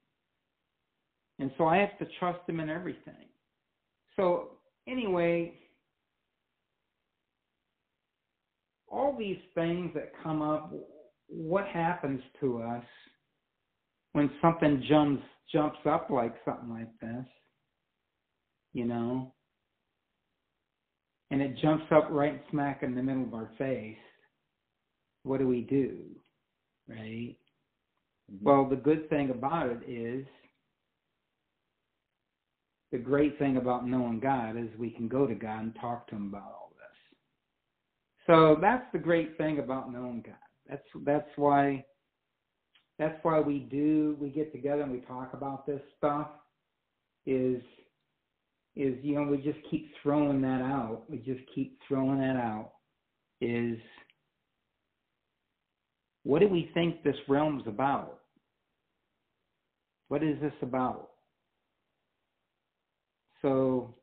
And 1.39 1.51
so 1.57 1.65
I 1.65 1.77
have 1.77 1.97
to 1.99 2.07
trust 2.19 2.39
him 2.47 2.59
in 2.59 2.69
everything. 2.69 3.13
So 4.15 4.57
anyway, 4.87 5.53
all 8.87 9.15
these 9.17 9.37
things 9.53 9.91
that 9.93 10.11
come 10.23 10.41
up, 10.41 10.73
what 11.27 11.67
happens 11.67 12.21
to 12.39 12.61
us 12.63 12.83
when 14.17 14.31
something 14.41 14.83
jumps 14.89 15.21
jumps 15.53 15.77
up 15.85 16.09
like 16.09 16.33
something 16.43 16.71
like 16.71 16.89
this, 16.99 17.25
you 18.73 18.83
know, 18.83 19.31
and 21.29 21.39
it 21.39 21.55
jumps 21.61 21.85
up 21.91 22.07
right 22.09 22.41
smack 22.49 22.81
in 22.81 22.95
the 22.95 23.03
middle 23.03 23.23
of 23.23 23.33
our 23.35 23.51
face, 23.59 23.95
what 25.21 25.39
do 25.39 25.47
we 25.47 25.61
do? 25.61 25.99
Right? 26.89 27.35
Mm-hmm. 28.33 28.43
Well, 28.43 28.67
the 28.67 28.75
good 28.75 29.07
thing 29.07 29.29
about 29.29 29.67
it 29.67 29.87
is 29.87 30.25
the 32.91 32.97
great 32.97 33.37
thing 33.37 33.57
about 33.57 33.87
knowing 33.87 34.19
God 34.19 34.57
is 34.57 34.67
we 34.79 34.89
can 34.89 35.07
go 35.07 35.27
to 35.27 35.35
God 35.35 35.61
and 35.61 35.75
talk 35.79 36.07
to 36.07 36.15
him 36.15 36.29
about 36.29 36.53
all 36.55 36.71
this. 36.71 38.25
So 38.25 38.57
that's 38.59 38.85
the 38.93 38.99
great 38.99 39.37
thing 39.37 39.59
about 39.59 39.93
knowing 39.93 40.23
God. 40.25 40.35
That's 40.67 40.81
that's 41.05 41.29
why 41.35 41.85
that's 42.99 43.17
why 43.23 43.39
we 43.39 43.59
do 43.59 44.15
we 44.19 44.29
get 44.29 44.51
together 44.51 44.81
and 44.81 44.91
we 44.91 44.99
talk 45.01 45.33
about 45.33 45.65
this 45.65 45.81
stuff 45.97 46.27
is 47.25 47.61
is 48.75 48.95
you 49.01 49.15
know 49.15 49.23
we 49.23 49.37
just 49.37 49.59
keep 49.69 49.91
throwing 50.01 50.41
that 50.41 50.61
out. 50.61 51.03
We 51.09 51.17
just 51.17 51.41
keep 51.53 51.79
throwing 51.87 52.19
that 52.19 52.35
out 52.35 52.71
is 53.41 53.77
what 56.23 56.39
do 56.39 56.47
we 56.47 56.71
think 56.73 57.03
this 57.03 57.15
realm's 57.27 57.67
about? 57.67 58.19
What 60.09 60.23
is 60.23 60.39
this 60.41 60.53
about? 60.61 61.09
So 63.41 63.93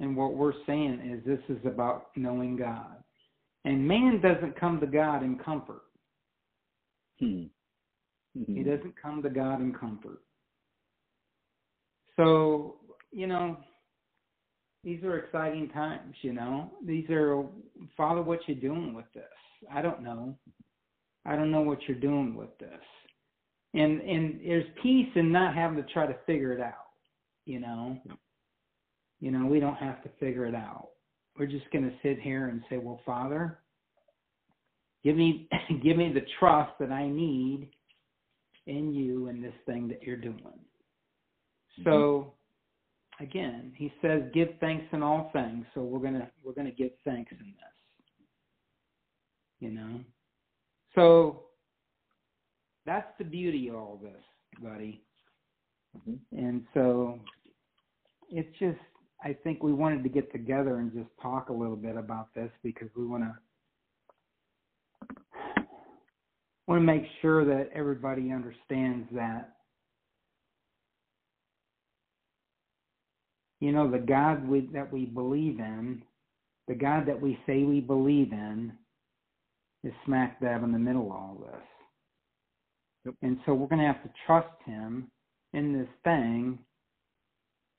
and 0.00 0.16
what 0.16 0.34
we're 0.34 0.52
saying 0.66 1.00
is 1.10 1.24
this 1.24 1.56
is 1.56 1.64
about 1.64 2.08
knowing 2.16 2.56
god. 2.56 3.02
And 3.64 3.86
man 3.86 4.20
doesn't 4.20 4.58
come 4.58 4.80
to 4.80 4.86
god 4.86 5.22
in 5.22 5.38
comfort. 5.38 5.82
Hmm. 7.18 7.44
Mm-hmm. 8.38 8.56
He 8.56 8.62
doesn't 8.62 9.00
come 9.00 9.22
to 9.22 9.30
God 9.30 9.60
in 9.60 9.72
comfort. 9.74 10.20
So, 12.16 12.76
you 13.10 13.26
know, 13.26 13.56
these 14.84 15.02
are 15.04 15.18
exciting 15.18 15.68
times, 15.70 16.14
you 16.22 16.32
know. 16.32 16.72
These 16.84 17.08
are 17.10 17.44
Father, 17.96 18.22
what 18.22 18.40
you're 18.46 18.56
doing 18.56 18.94
with 18.94 19.06
this? 19.14 19.24
I 19.70 19.82
don't 19.82 20.02
know. 20.02 20.36
I 21.24 21.36
don't 21.36 21.52
know 21.52 21.60
what 21.60 21.78
you're 21.86 22.00
doing 22.00 22.34
with 22.34 22.56
this. 22.58 22.80
And 23.74 24.00
and 24.00 24.40
there's 24.44 24.64
peace 24.82 25.08
in 25.14 25.30
not 25.30 25.54
having 25.54 25.76
to 25.76 25.92
try 25.92 26.06
to 26.06 26.16
figure 26.26 26.52
it 26.52 26.60
out, 26.60 26.90
you 27.46 27.60
know. 27.60 27.98
You 29.20 29.30
know, 29.30 29.46
we 29.46 29.60
don't 29.60 29.76
have 29.76 30.02
to 30.02 30.10
figure 30.18 30.46
it 30.46 30.54
out. 30.54 30.88
We're 31.38 31.46
just 31.46 31.70
going 31.70 31.84
to 31.84 31.94
sit 32.02 32.20
here 32.20 32.48
and 32.48 32.62
say, 32.68 32.76
"Well, 32.78 33.00
Father, 33.06 33.60
give 35.04 35.16
me 35.16 35.48
give 35.82 35.96
me 35.96 36.12
the 36.12 36.26
trust 36.40 36.72
that 36.80 36.90
I 36.90 37.08
need 37.08 37.70
in 38.66 38.94
you 38.94 39.28
in 39.28 39.42
this 39.42 39.54
thing 39.66 39.88
that 39.88 40.02
you're 40.02 40.16
doing. 40.16 40.36
Mm-hmm. 40.36 41.84
So 41.84 42.34
again, 43.20 43.72
he 43.76 43.92
says 44.02 44.22
give 44.32 44.48
thanks 44.60 44.86
in 44.92 45.02
all 45.02 45.30
things. 45.32 45.64
So 45.74 45.82
we're 45.82 46.00
going 46.00 46.14
to 46.14 46.28
we're 46.44 46.54
going 46.54 46.66
to 46.66 46.72
give 46.72 46.90
thanks 47.04 47.32
in 47.32 47.38
this. 47.38 47.56
You 49.60 49.70
know. 49.70 50.00
So 50.94 51.44
that's 52.84 53.10
the 53.18 53.24
beauty 53.24 53.68
of 53.68 53.76
all 53.76 54.00
this, 54.02 54.22
buddy. 54.62 55.02
Mm-hmm. 55.96 56.38
And 56.38 56.64
so 56.74 57.18
it's 58.28 58.58
just 58.58 58.78
I 59.24 59.36
think 59.44 59.62
we 59.62 59.72
wanted 59.72 60.02
to 60.02 60.08
get 60.08 60.32
together 60.32 60.78
and 60.78 60.92
just 60.92 61.10
talk 61.20 61.48
a 61.48 61.52
little 61.52 61.76
bit 61.76 61.96
about 61.96 62.34
this 62.34 62.50
because 62.62 62.88
we 62.96 63.06
want 63.06 63.22
to 63.22 63.34
want 66.66 66.80
to 66.80 66.86
make 66.86 67.04
sure 67.20 67.44
that 67.44 67.70
everybody 67.74 68.30
understands 68.32 69.08
that 69.12 69.56
you 73.60 73.72
know 73.72 73.90
the 73.90 73.98
God 73.98 74.46
we, 74.46 74.68
that 74.72 74.92
we 74.92 75.04
believe 75.04 75.58
in, 75.58 76.02
the 76.68 76.74
God 76.74 77.06
that 77.06 77.20
we 77.20 77.38
say 77.46 77.64
we 77.64 77.80
believe 77.80 78.32
in, 78.32 78.72
is 79.84 79.92
smack 80.04 80.40
dab 80.40 80.62
in 80.62 80.72
the 80.72 80.78
middle 80.78 81.06
of 81.06 81.12
all 81.12 81.38
this. 81.40 81.62
Yep. 83.04 83.14
And 83.22 83.38
so 83.44 83.54
we're 83.54 83.66
going 83.66 83.80
to 83.80 83.86
have 83.86 84.02
to 84.04 84.10
trust 84.26 84.54
Him 84.64 85.10
in 85.52 85.72
this 85.72 85.88
thing 86.04 86.58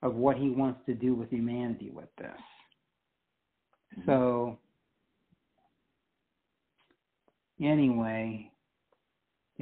of 0.02 0.16
what 0.16 0.38
He 0.38 0.50
wants 0.50 0.82
to 0.86 0.94
do 0.94 1.16
with 1.16 1.30
humanity 1.30 1.90
with 1.94 2.10
this. 2.18 2.28
Mm-hmm. 3.98 4.10
So 4.10 4.58
anyway, 7.62 8.52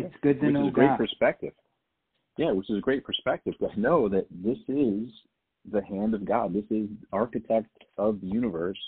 it's 0.06 0.16
good 0.22 0.40
to 0.40 0.48
which 0.48 0.54
know 0.54 0.64
is 0.64 0.70
a 0.70 0.72
great 0.72 0.88
God. 0.88 0.98
perspective. 0.98 1.54
Yeah, 2.38 2.52
which 2.52 2.70
is 2.70 2.78
a 2.78 2.82
great 2.82 3.04
perspective 3.04 3.54
to 3.60 3.80
know 3.80 4.08
that 4.10 4.26
this 4.32 4.58
is 4.68 5.10
the 5.72 5.84
hand 5.84 6.14
of 6.14 6.26
God. 6.26 6.54
This 6.54 6.66
is 6.70 6.88
architect 7.12 7.70
of 7.98 8.22
the 8.22 8.28
universe, 8.28 8.80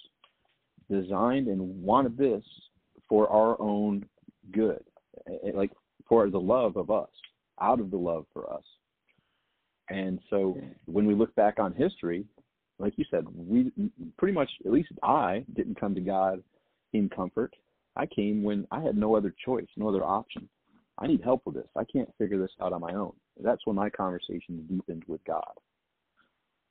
designed 0.89 1.47
and 1.47 1.83
wanted 1.83 2.17
this 2.17 2.43
for 3.09 3.29
our 3.29 3.59
own 3.61 4.05
good, 4.51 4.83
eh, 5.27 5.49
eh, 5.49 5.51
like 5.53 5.71
for 6.07 6.29
the 6.29 6.39
love 6.39 6.77
of 6.77 6.89
us, 6.89 7.09
out 7.61 7.79
of 7.79 7.91
the 7.91 7.97
love 7.97 8.25
for 8.33 8.51
us. 8.51 8.63
And 9.89 10.19
so 10.29 10.57
when 10.85 11.05
we 11.05 11.13
look 11.13 11.33
back 11.35 11.59
on 11.59 11.73
history, 11.73 12.25
like 12.79 12.93
you 12.97 13.05
said, 13.11 13.25
we 13.35 13.71
pretty 14.17 14.33
much, 14.33 14.49
at 14.65 14.71
least 14.71 14.89
I, 15.03 15.45
didn't 15.53 15.79
come 15.79 15.93
to 15.95 16.01
God 16.01 16.41
in 16.93 17.09
comfort. 17.09 17.53
I 17.95 18.05
came 18.07 18.43
when 18.43 18.65
I 18.71 18.81
had 18.81 18.97
no 18.97 19.15
other 19.15 19.33
choice, 19.45 19.67
no 19.77 19.89
other 19.89 20.03
option. 20.03 20.49
I 20.99 21.07
need 21.07 21.21
help 21.23 21.41
with 21.45 21.55
this. 21.55 21.67
I 21.75 21.83
can't 21.85 22.13
figure 22.17 22.39
this 22.39 22.51
out 22.61 22.73
on 22.73 22.81
my 22.81 22.93
own. 22.93 23.13
That's 23.41 23.65
when 23.65 23.75
my 23.75 23.89
conversation 23.89 24.65
deepened 24.69 25.03
with 25.07 25.23
God. 25.25 25.53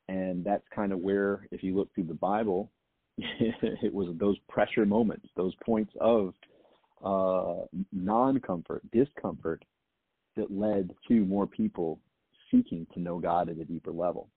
And 0.09 0.45
that's 0.45 0.65
kind 0.75 0.93
of 0.93 1.01
where, 1.01 1.47
if 1.51 1.63
you 1.63 1.77
look 1.77 1.93
through 1.95 2.05
the 2.05 2.15
Bible, 2.15 2.71
it 3.19 3.93
was 3.93 4.09
those 4.19 4.39
pressure 4.49 4.87
moments, 4.87 5.29
those 5.37 5.55
points 5.65 5.93
of 6.01 6.35
uh, 7.05 7.65
non 7.93 8.39
comfort, 8.41 8.83
discomfort, 8.93 9.65
that 10.37 10.51
led 10.51 10.91
to 11.09 11.25
more 11.25 11.47
people 11.47 11.99
seeking 12.51 12.87
to 12.95 13.01
know 13.01 13.19
God 13.19 13.49
at 13.49 13.59
a 13.59 13.65
deeper 13.65 13.93
level. 13.93 14.29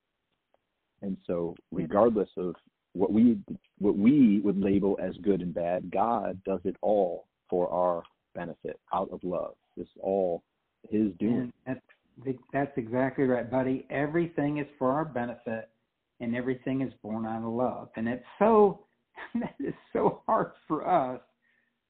And 1.02 1.18
so, 1.28 1.56
regardless 1.72 2.30
of 2.38 2.56
what 2.94 3.12
we 3.12 3.38
what 3.80 3.98
we 3.98 4.40
would 4.40 4.58
label 4.58 4.98
as 5.02 5.16
good 5.22 5.42
and 5.42 5.54
bad, 5.54 5.92
God 5.92 6.40
does 6.46 6.62
it 6.64 6.76
all 6.82 7.28
for 7.50 7.70
our 7.70 8.04
benefit 8.36 8.80
out 8.94 9.10
of 9.12 9.24
love. 9.24 9.56
It's 9.78 9.90
all 10.02 10.44
His 10.90 11.12
doing. 11.20 11.52
That's 11.66 11.80
that's 12.54 12.78
exactly 12.78 13.26
right, 13.26 13.50
buddy. 13.50 13.86
Everything 13.90 14.60
is 14.60 14.68
for 14.78 14.92
our 14.92 15.06
benefit, 15.06 15.70
and 16.20 16.36
everything 16.36 16.82
is 16.82 16.94
born 17.02 17.26
out 17.26 17.44
of 17.44 17.52
love. 17.52 17.90
And 17.96 18.08
it's 18.08 18.24
so 18.40 18.86
that 19.36 19.56
is 19.60 19.74
so 19.94 20.22
hard 20.26 20.52
for 20.68 20.88
us 20.88 21.22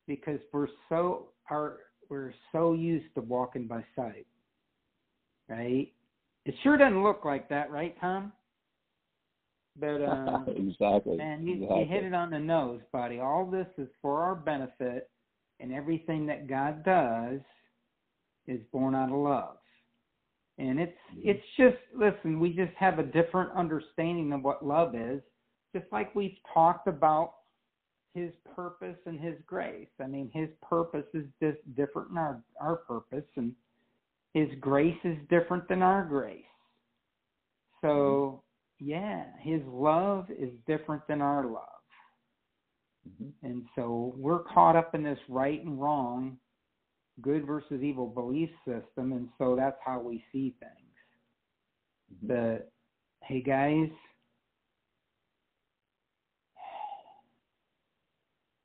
because 0.07 0.39
we're 0.51 0.67
so 0.89 1.27
our 1.49 1.77
we're 2.09 2.33
so 2.51 2.73
used 2.73 3.13
to 3.15 3.21
walking 3.21 3.67
by 3.67 3.83
sight, 3.95 4.27
right? 5.49 5.91
It 6.45 6.53
sure 6.61 6.77
doesn't 6.77 7.03
look 7.03 7.25
like 7.25 7.49
that, 7.49 7.71
right, 7.71 7.95
Tom? 7.99 8.31
But 9.79 10.01
uh, 10.01 10.39
exactly. 10.47 11.17
Man, 11.17 11.45
you, 11.45 11.55
exactly. 11.55 11.79
you 11.81 11.85
hit 11.87 12.03
it 12.03 12.13
on 12.13 12.29
the 12.29 12.39
nose, 12.39 12.81
buddy. 12.91 13.19
All 13.19 13.49
this 13.49 13.67
is 13.77 13.89
for 14.01 14.21
our 14.21 14.35
benefit, 14.35 15.09
and 15.59 15.73
everything 15.73 16.25
that 16.27 16.47
God 16.47 16.83
does 16.83 17.39
is 18.47 18.61
born 18.71 18.95
out 18.95 19.11
of 19.11 19.17
love. 19.17 19.57
And 20.57 20.79
it's 20.79 20.97
mm-hmm. 21.11 21.29
it's 21.29 21.45
just 21.57 21.77
listen, 21.93 22.39
we 22.39 22.53
just 22.53 22.73
have 22.77 22.99
a 22.99 23.03
different 23.03 23.51
understanding 23.55 24.31
of 24.33 24.43
what 24.43 24.65
love 24.65 24.95
is, 24.95 25.21
just 25.75 25.85
like 25.91 26.15
we've 26.15 26.37
talked 26.53 26.87
about 26.87 27.33
his 28.13 28.31
purpose 28.55 28.97
and 29.05 29.19
his 29.19 29.35
grace. 29.45 29.89
I 30.01 30.07
mean, 30.07 30.31
his 30.33 30.47
purpose 30.67 31.05
is 31.13 31.25
just 31.41 31.57
different 31.75 32.09
than 32.09 32.17
our 32.17 32.41
our 32.61 32.75
purpose 32.77 33.25
and 33.35 33.53
his 34.35 34.49
grace 34.59 34.97
is 35.05 35.17
different 35.29 35.67
than 35.69 35.81
our 35.81 36.03
grace. 36.03 36.43
So, 37.81 38.43
mm-hmm. 38.81 38.89
yeah, 38.89 39.23
his 39.39 39.61
love 39.65 40.29
is 40.29 40.49
different 40.67 41.07
than 41.07 41.21
our 41.21 41.45
love. 41.45 41.74
Mm-hmm. 43.07 43.47
And 43.47 43.63
so 43.75 44.13
we're 44.17 44.39
caught 44.39 44.75
up 44.75 44.95
in 44.95 45.03
this 45.03 45.19
right 45.29 45.63
and 45.63 45.79
wrong, 45.79 46.37
good 47.21 47.45
versus 47.45 47.81
evil 47.81 48.07
belief 48.07 48.49
system, 48.65 49.13
and 49.13 49.29
so 49.37 49.55
that's 49.55 49.77
how 49.83 49.99
we 49.99 50.23
see 50.31 50.55
things. 50.59 50.71
Mm-hmm. 52.13 52.27
That, 52.27 52.67
hey 53.23 53.41
guys, 53.41 53.89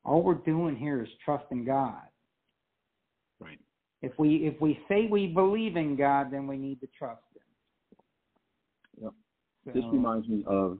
all 0.03 0.23
we're 0.23 0.33
doing 0.35 0.75
here 0.75 1.01
is 1.01 1.09
trusting 1.23 1.65
God. 1.65 2.01
Right. 3.39 3.59
If 4.01 4.17
we 4.17 4.47
if 4.47 4.59
we 4.59 4.79
say 4.87 5.07
we 5.09 5.27
believe 5.27 5.75
in 5.75 5.95
God, 5.95 6.31
then 6.31 6.47
we 6.47 6.57
need 6.57 6.79
to 6.81 6.87
trust 6.97 7.21
Him. 7.35 9.03
Yep. 9.03 9.13
So, 9.65 9.71
this 9.73 9.83
reminds 9.91 10.27
me 10.27 10.43
of 10.47 10.79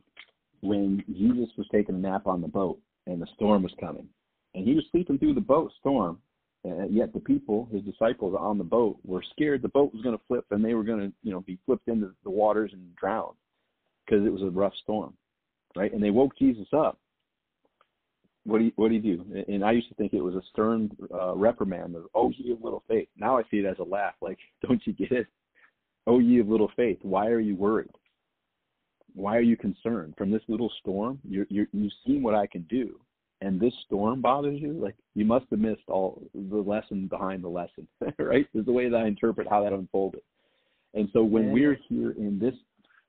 when 0.62 1.04
Jesus 1.08 1.50
was 1.58 1.68
taking 1.72 1.96
a 1.96 1.98
nap 1.98 2.26
on 2.28 2.42
the 2.42 2.48
boat 2.48 2.80
and 3.08 3.22
the 3.22 3.28
storm 3.36 3.64
was 3.64 3.74
coming. 3.80 4.08
And 4.54 4.68
he 4.68 4.74
was 4.74 4.84
sleeping 4.92 5.18
through 5.18 5.34
the 5.34 5.42
boat 5.42 5.72
storm, 5.80 6.20
And 6.64 6.94
yet 6.94 7.14
the 7.14 7.20
people, 7.20 7.68
his 7.72 7.82
disciples 7.84 8.36
on 8.38 8.58
the 8.58 8.64
boat, 8.64 8.98
were 9.04 9.24
scared 9.32 9.62
the 9.62 9.70
boat 9.70 9.94
was 9.94 10.04
going 10.04 10.18
to 10.18 10.24
flip 10.28 10.46
and 10.52 10.64
they 10.64 10.74
were 10.74 10.84
going 10.84 11.00
to, 11.00 11.14
you 11.24 11.32
know, 11.32 11.42
be 11.42 11.58
flipped 11.66 11.88
into 11.88 12.14
the 12.24 12.30
waters 12.30 12.72
and 12.74 12.96
drown 12.96 13.34
because 14.06 14.26
it 14.26 14.32
was 14.32 14.42
a 14.42 14.50
rough 14.50 14.74
storm, 14.84 15.14
right? 15.76 15.94
And 15.94 16.04
they 16.04 16.12
woke 16.12 16.38
Jesus 16.38 16.68
up. 16.74 17.00
What 18.44 18.58
do 18.58 18.66
you 18.66 18.72
what 18.76 18.90
do 18.90 18.96
you 18.96 19.18
do? 19.18 19.44
And 19.48 19.64
I 19.64 19.72
used 19.72 19.88
to 19.90 19.96
think 19.96 20.14
it 20.14 20.22
was 20.22 20.34
a 20.34 20.42
stern 20.52 20.90
uh, 21.14 21.36
reprimand 21.36 21.96
of 21.96 22.06
"Oh, 22.16 22.32
ye 22.36 22.52
of 22.52 22.64
little 22.64 22.84
faith." 22.88 23.08
Now 23.16 23.38
I 23.38 23.44
see 23.52 23.58
it 23.58 23.66
as 23.66 23.78
a 23.78 23.84
laugh. 23.84 24.16
Like, 24.20 24.40
don't 24.68 24.82
you 24.88 24.94
get 24.94 25.12
it? 25.12 25.28
Oh, 26.08 26.18
ye 26.18 26.40
of 26.40 26.50
little 26.50 26.72
faith, 26.76 26.98
why 27.04 27.28
are 27.28 27.40
you 27.40 27.56
worried? 27.56 27.92
Why 29.14 29.36
are 29.36 29.42
you 29.42 29.58
concerned? 29.58 30.14
From 30.18 30.32
this 30.32 30.42
little 30.48 30.72
storm, 30.80 31.20
you're, 31.28 31.46
you're, 31.50 31.68
you've 31.74 31.92
seen 32.06 32.24
what 32.24 32.36
I 32.36 32.48
can 32.48 32.62
do, 32.70 33.00
and 33.42 33.60
this 33.60 33.74
storm 33.86 34.22
bothers 34.22 34.60
you. 34.60 34.74
Like 34.74 34.96
you 35.16 35.26
must 35.26 35.46
have 35.50 35.60
missed 35.60 35.88
all 35.88 36.22
the 36.34 36.58
lesson 36.58 37.08
behind 37.08 37.44
the 37.44 37.50
lesson, 37.50 37.88
right? 38.20 38.48
Is 38.54 38.66
the 38.66 38.72
way 38.72 38.90
that 38.90 38.98
I 38.98 39.08
interpret 39.08 39.48
how 39.50 39.64
that 39.64 39.74
unfolded. 39.74 40.22
And 40.94 41.10
so 41.14 41.24
when 41.24 41.48
yeah. 41.48 41.54
we're 41.54 41.78
here 41.88 42.12
in 42.12 42.40
this, 42.40 42.56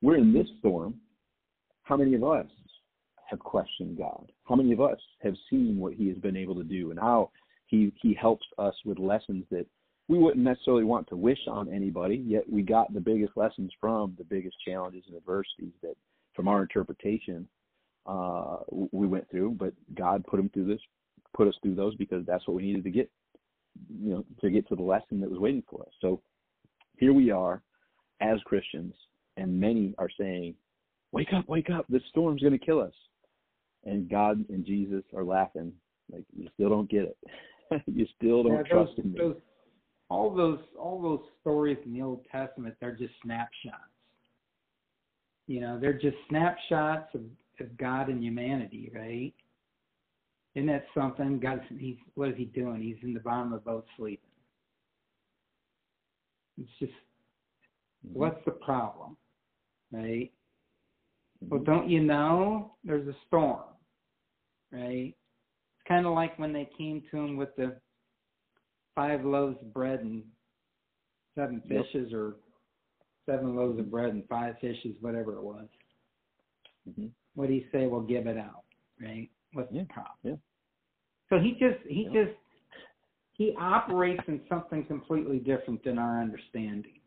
we're 0.01 0.17
in 0.17 0.33
this 0.33 0.47
storm. 0.59 0.95
How 1.85 1.97
many 1.97 2.15
of 2.15 2.25
us 2.25 2.47
have 3.29 3.41
questioned 3.41 3.99
God? 3.99 4.31
How 4.45 4.55
many 4.55 4.73
of 4.73 4.81
us 4.81 4.99
have 5.23 5.35
seen 5.51 5.79
what 5.79 5.95
He 5.95 6.09
has 6.09 6.19
been 6.19 6.37
able 6.37 6.55
to 6.57 6.65
do 6.65 6.91
and 6.91 6.99
how 6.99 7.31
He 7.67 7.93
He 8.01 8.15
helps 8.15 8.47
us 8.59 8.75
with 8.85 8.99
lessons 8.99 9.45
that 9.51 9.67
we 10.13 10.19
wouldn't 10.19 10.45
necessarily 10.45 10.85
want 10.85 11.09
to 11.09 11.17
wish 11.17 11.39
on 11.49 11.73
anybody, 11.73 12.17
yet 12.17 12.43
we 12.47 12.61
got 12.61 12.93
the 12.93 13.01
biggest 13.01 13.33
lessons 13.35 13.73
from 13.81 14.15
the 14.19 14.25
biggest 14.25 14.57
challenges 14.63 15.05
and 15.09 15.17
adversities 15.17 15.73
that, 15.83 15.97
from 16.35 16.49
our 16.49 16.61
interpretation, 16.61 17.49
uh, 18.05 18.59
we 18.71 19.07
went 19.07 19.31
through. 19.31 19.53
But 19.53 19.73
God 19.95 20.23
put 20.27 20.37
them 20.37 20.51
through 20.53 20.67
this, 20.67 20.81
put 21.35 21.49
us 21.49 21.55
through 21.63 21.77
those 21.77 21.95
because 21.95 22.27
that's 22.27 22.47
what 22.47 22.57
we 22.57 22.63
needed 22.63 22.85
to 22.85 22.91
get, 22.91 23.11
you 24.03 24.11
know, 24.11 24.25
to 24.43 24.51
get 24.51 24.69
to 24.69 24.77
the 24.77 24.83
lesson 24.83 25.19
that 25.23 25.31
was 25.31 25.39
waiting 25.39 25.63
for 25.71 25.81
us. 25.81 25.93
So 26.03 26.21
here 26.99 27.15
we 27.15 27.31
are 27.31 27.63
as 28.21 28.39
Christians, 28.45 28.93
and 29.39 29.59
many 29.59 29.95
are 29.97 30.11
saying, 30.21 30.55
"Wake 31.13 31.33
up, 31.33 31.49
wake 31.49 31.71
up! 31.71 31.87
This 31.89 32.03
storm's 32.11 32.43
going 32.43 32.59
to 32.59 32.67
kill 32.67 32.83
us." 32.83 32.95
And 33.87 34.11
God 34.11 34.45
and 34.51 34.63
Jesus 34.67 35.05
are 35.17 35.25
laughing, 35.25 35.73
like 36.13 36.25
you 36.37 36.51
still 36.53 36.69
don't 36.69 36.91
get 36.91 37.05
it. 37.05 37.17
you 37.87 38.07
still 38.19 38.43
don't 38.43 38.57
yeah, 38.57 38.63
trust 38.65 38.93
those, 38.99 39.07
in 39.07 39.13
me. 39.13 39.19
Those 39.19 39.37
all 40.13 40.31
those 40.31 40.59
all 40.79 41.01
those 41.01 41.23
stories 41.41 41.79
in 41.87 41.95
the 41.95 42.03
Old 42.03 42.21
Testament, 42.31 42.75
they're 42.81 42.95
just 42.95 43.15
snapshots. 43.25 43.77
You 45.47 45.61
know, 45.63 45.79
they're 45.81 45.99
just 45.99 46.17
snapshots 46.29 47.09
of, 47.15 47.23
of 47.61 47.77
God 47.79 48.09
and 48.09 48.23
humanity, 48.23 48.93
right? 48.95 49.33
Isn't 50.55 50.67
that 50.67 50.85
something? 50.95 51.41
God, 51.41 51.63
he's 51.79 51.97
what 52.15 52.29
is 52.29 52.37
he 52.37 52.45
doing? 52.45 52.83
He's 52.83 53.03
in 53.03 53.15
the 53.15 53.21
bottom 53.21 53.55
of 53.55 53.65
the 53.65 53.71
boat 53.71 53.87
sleeping. 53.97 54.19
It's 56.61 56.71
just, 56.79 56.93
mm-hmm. 58.07 58.19
what's 58.19 58.45
the 58.45 58.51
problem, 58.51 59.17
right? 59.93 60.31
Mm-hmm. 61.43 61.49
Well, 61.49 61.63
don't 61.63 61.89
you 61.89 62.01
know 62.01 62.73
there's 62.85 63.09
a 63.09 63.17
storm, 63.27 63.63
right? 64.71 65.15
It's 65.15 65.89
kind 65.89 66.05
of 66.05 66.13
like 66.13 66.39
when 66.39 66.53
they 66.53 66.69
came 66.77 67.03
to 67.11 67.17
him 67.17 67.39
with 67.39 67.57
the 67.57 67.77
five 68.95 69.25
loaves 69.25 69.57
of 69.61 69.73
bread 69.73 70.01
and 70.01 70.23
seven 71.35 71.63
yep. 71.69 71.85
fishes, 71.85 72.13
or 72.13 72.37
seven 73.27 73.57
loaves 73.57 73.79
of 73.79 73.91
bread 73.91 74.11
and 74.11 74.27
five 74.29 74.55
fishes, 74.61 74.95
whatever 75.01 75.35
it 75.35 75.43
was. 75.43 75.67
Mm-hmm. 76.89 77.07
What 77.35 77.49
do 77.49 77.55
you 77.55 77.65
say? 77.73 77.87
Well, 77.87 78.01
give 78.01 78.27
it 78.27 78.37
out, 78.37 78.65
right? 79.01 79.29
What's 79.53 79.73
yeah. 79.73 79.83
the 79.83 79.89
problem? 79.89 80.17
Yeah. 80.25 80.35
So 81.31 81.39
he 81.39 81.53
just 81.53 81.87
he 81.89 82.09
yep. 82.13 82.13
just 82.13 82.39
he 83.33 83.55
operates 83.59 84.23
in 84.29 84.41
something 84.49 84.85
completely 84.85 85.39
different 85.39 85.83
than 85.85 85.99
our 85.99 86.21
understanding. 86.21 87.01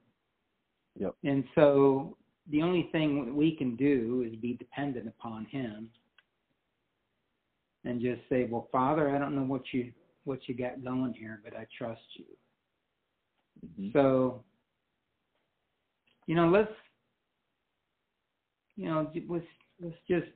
Yep. 1.00 1.15
And 1.24 1.43
so 1.54 2.17
the 2.50 2.62
only 2.62 2.89
thing 2.91 3.36
we 3.36 3.56
can 3.56 3.76
do 3.76 4.26
is 4.28 4.36
be 4.39 4.54
dependent 4.54 5.08
upon 5.08 5.45
him 5.45 5.89
and 7.84 8.02
just 8.02 8.21
say, 8.30 8.48
"Well, 8.50 8.67
Father, 8.71 9.15
I 9.15 9.19
don't 9.19 9.36
know 9.36 9.43
what 9.43 9.62
you 9.71 9.91
what 10.26 10.40
you 10.48 10.56
got 10.56 10.84
going 10.84 11.14
here, 11.14 11.40
but 11.44 11.56
I 11.56 11.66
trust 11.78 12.02
you. 12.16 12.26
Mm-hmm. 13.66 13.98
So, 13.98 14.44
you 16.28 16.36
know, 16.36 16.48
let's, 16.48 16.72
you 18.76 18.86
know, 18.90 19.10
let's 19.30 19.46
let's 19.82 19.96
just 20.10 20.28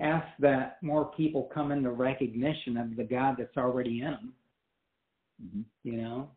ask 0.00 0.26
that 0.38 0.78
more 0.82 1.10
people 1.16 1.50
come 1.52 1.72
into 1.72 1.90
recognition 1.90 2.76
of 2.76 2.96
the 2.96 3.04
God 3.04 3.36
that's 3.38 3.56
already 3.56 4.00
in 4.00 4.10
them. 4.10 4.32
Mm-hmm. 5.44 5.60
You 5.84 5.96
know, 5.96 6.30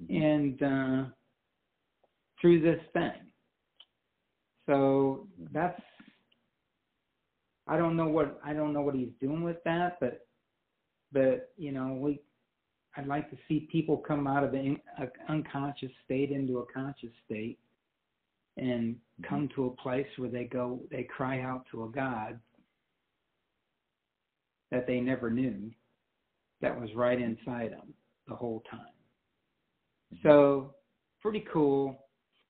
mm-hmm. 0.00 0.22
and 0.22 0.62
uh, 0.62 1.10
through 2.40 2.62
this 2.62 2.80
thing. 2.92 3.12
So 4.66 5.28
that's 5.52 5.80
I 7.68 7.76
don't 7.76 7.96
know 7.96 8.08
what 8.08 8.40
I 8.44 8.52
don't 8.52 8.72
know 8.72 8.82
what 8.82 8.94
he's 8.94 9.12
doing 9.20 9.42
with 9.42 9.62
that, 9.64 9.98
but 10.00 10.25
but 11.16 11.50
you 11.56 11.72
know 11.72 11.96
we 11.98 12.20
I'd 12.96 13.06
like 13.06 13.30
to 13.30 13.36
see 13.48 13.68
people 13.72 13.96
come 13.96 14.26
out 14.26 14.44
of 14.44 14.54
an 14.54 14.78
unconscious 15.28 15.90
state 16.04 16.30
into 16.30 16.58
a 16.58 16.72
conscious 16.72 17.10
state 17.24 17.58
and 18.56 18.94
mm-hmm. 18.94 19.24
come 19.28 19.48
to 19.54 19.66
a 19.66 19.82
place 19.82 20.06
where 20.18 20.30
they 20.30 20.44
go 20.44 20.80
they 20.90 21.04
cry 21.04 21.40
out 21.40 21.64
to 21.72 21.84
a 21.84 21.88
God 21.88 22.38
that 24.70 24.86
they 24.86 25.00
never 25.00 25.30
knew 25.30 25.70
that 26.60 26.78
was 26.78 26.90
right 26.94 27.20
inside 27.20 27.72
them 27.72 27.94
the 28.28 28.34
whole 28.34 28.62
time. 28.70 28.80
Mm-hmm. 30.14 30.28
So 30.28 30.74
pretty 31.22 31.44
cool. 31.52 31.96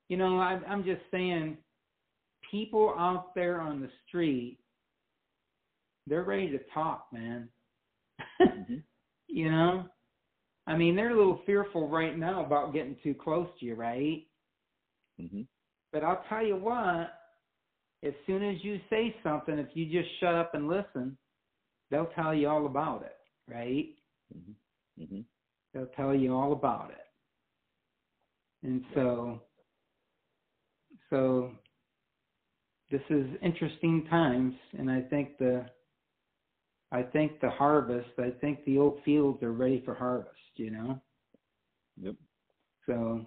You 0.09 0.17
know, 0.17 0.39
I, 0.39 0.61
I'm 0.69 0.85
just 0.85 1.03
saying, 1.11 1.59
people 2.51 2.95
out 2.97 3.35
there 3.35 3.61
on 3.61 3.81
the 3.81 3.91
street, 4.07 4.59
they're 6.07 6.23
ready 6.23 6.49
to 6.51 6.61
talk, 6.73 7.09
man. 7.13 7.49
You 9.37 9.51
know, 9.51 9.85
I 10.67 10.79
mean, 10.79 10.97
they're 10.97 11.11
a 11.11 11.15
little 11.17 11.43
fearful 11.45 11.91
right 11.91 12.17
now 12.17 12.43
about 12.43 12.73
getting 12.73 12.97
too 13.03 13.13
close 13.13 13.47
to 13.61 13.67
you, 13.67 13.75
right? 13.75 14.23
Mm-hmm. 15.21 15.43
But 15.93 16.05
I'll 16.05 16.25
tell 16.31 16.43
you 16.43 16.57
what, 16.57 17.13
as 18.03 18.15
soon 18.27 18.43
as 18.43 18.57
you 18.63 18.81
say 18.89 19.15
something, 19.23 19.59
if 19.59 19.67
you 19.75 19.85
just 19.85 20.09
shut 20.21 20.35
up 20.35 20.55
and 20.55 20.69
listen, 20.69 21.19
they'll 21.91 22.11
tell 22.15 22.33
you 22.33 22.49
all 22.49 22.65
about 22.65 23.03
it, 23.03 23.19
right? 23.47 23.89
Mm-hmm. 24.35 25.03
Mm-hmm. 25.03 25.21
They'll 25.75 25.93
tell 25.95 26.15
you 26.15 26.35
all 26.35 26.55
about 26.55 26.93
it. 26.93 28.67
And 28.67 28.83
so, 28.95 29.43
so 31.11 31.51
this 32.91 33.03
is 33.11 33.27
interesting 33.43 34.07
times, 34.09 34.55
and 34.79 34.91
I 34.91 35.03
think 35.03 35.37
the 35.37 35.67
I 36.97 37.03
think 37.03 37.41
the 37.43 37.51
harvest, 37.51 38.09
I 38.19 38.31
think 38.41 38.65
the 38.65 38.79
old 38.79 39.01
fields 39.05 39.43
are 39.43 39.53
ready 39.53 39.83
for 39.85 39.95
harvest, 39.95 40.31
you 40.55 40.71
know? 40.71 40.99
Yep. 42.01 42.15
So, 42.87 43.21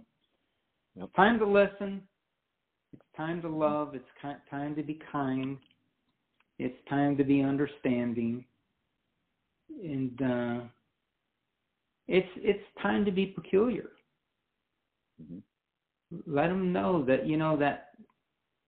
yep. 0.95 1.09
time 1.15 1.37
to 1.37 1.45
listen. 1.45 2.01
It's 2.93 3.05
time 3.15 3.43
to 3.43 3.47
love. 3.47 3.93
It's 3.93 4.39
time 4.49 4.75
to 4.75 4.81
be 4.81 4.99
kind. 5.11 5.57
It's 6.57 6.77
time 6.89 7.15
to 7.17 7.23
be 7.23 7.43
understanding. 7.43 8.43
And 9.83 10.19
uh, 10.19 10.59
it's 12.07 12.27
it's 12.37 12.63
time 12.81 13.05
to 13.05 13.11
be 13.11 13.27
peculiar. 13.27 13.91
Mm-hmm. 15.21 16.17
Let 16.25 16.47
them 16.47 16.73
know 16.73 17.05
that 17.05 17.27
you 17.27 17.37
know 17.37 17.55
that 17.57 17.89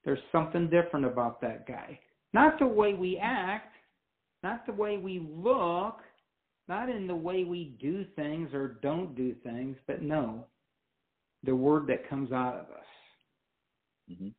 there's 0.05 0.19
something 0.31 0.69
different 0.69 1.07
about 1.07 1.41
that 1.41 1.67
guy. 1.67 1.99
Not 2.33 2.59
the 2.59 2.67
way 2.67 2.93
we 2.93 3.17
act, 3.17 3.70
not 4.43 4.65
the 4.65 4.73
way 4.73 4.97
we 4.97 5.19
look, 5.19 5.99
not 6.67 6.89
in 6.89 7.07
the 7.07 7.15
way 7.15 7.43
we 7.43 7.75
do 7.81 8.05
things 8.15 8.53
or 8.53 8.79
don't 8.81 9.15
do 9.15 9.35
things, 9.43 9.77
but 9.87 10.01
no, 10.01 10.45
the 11.43 11.55
word 11.55 11.87
that 11.87 12.09
comes 12.09 12.31
out 12.31 12.55
of 12.55 12.65
us. 12.65 12.85
Mm-hmm. 14.11 14.29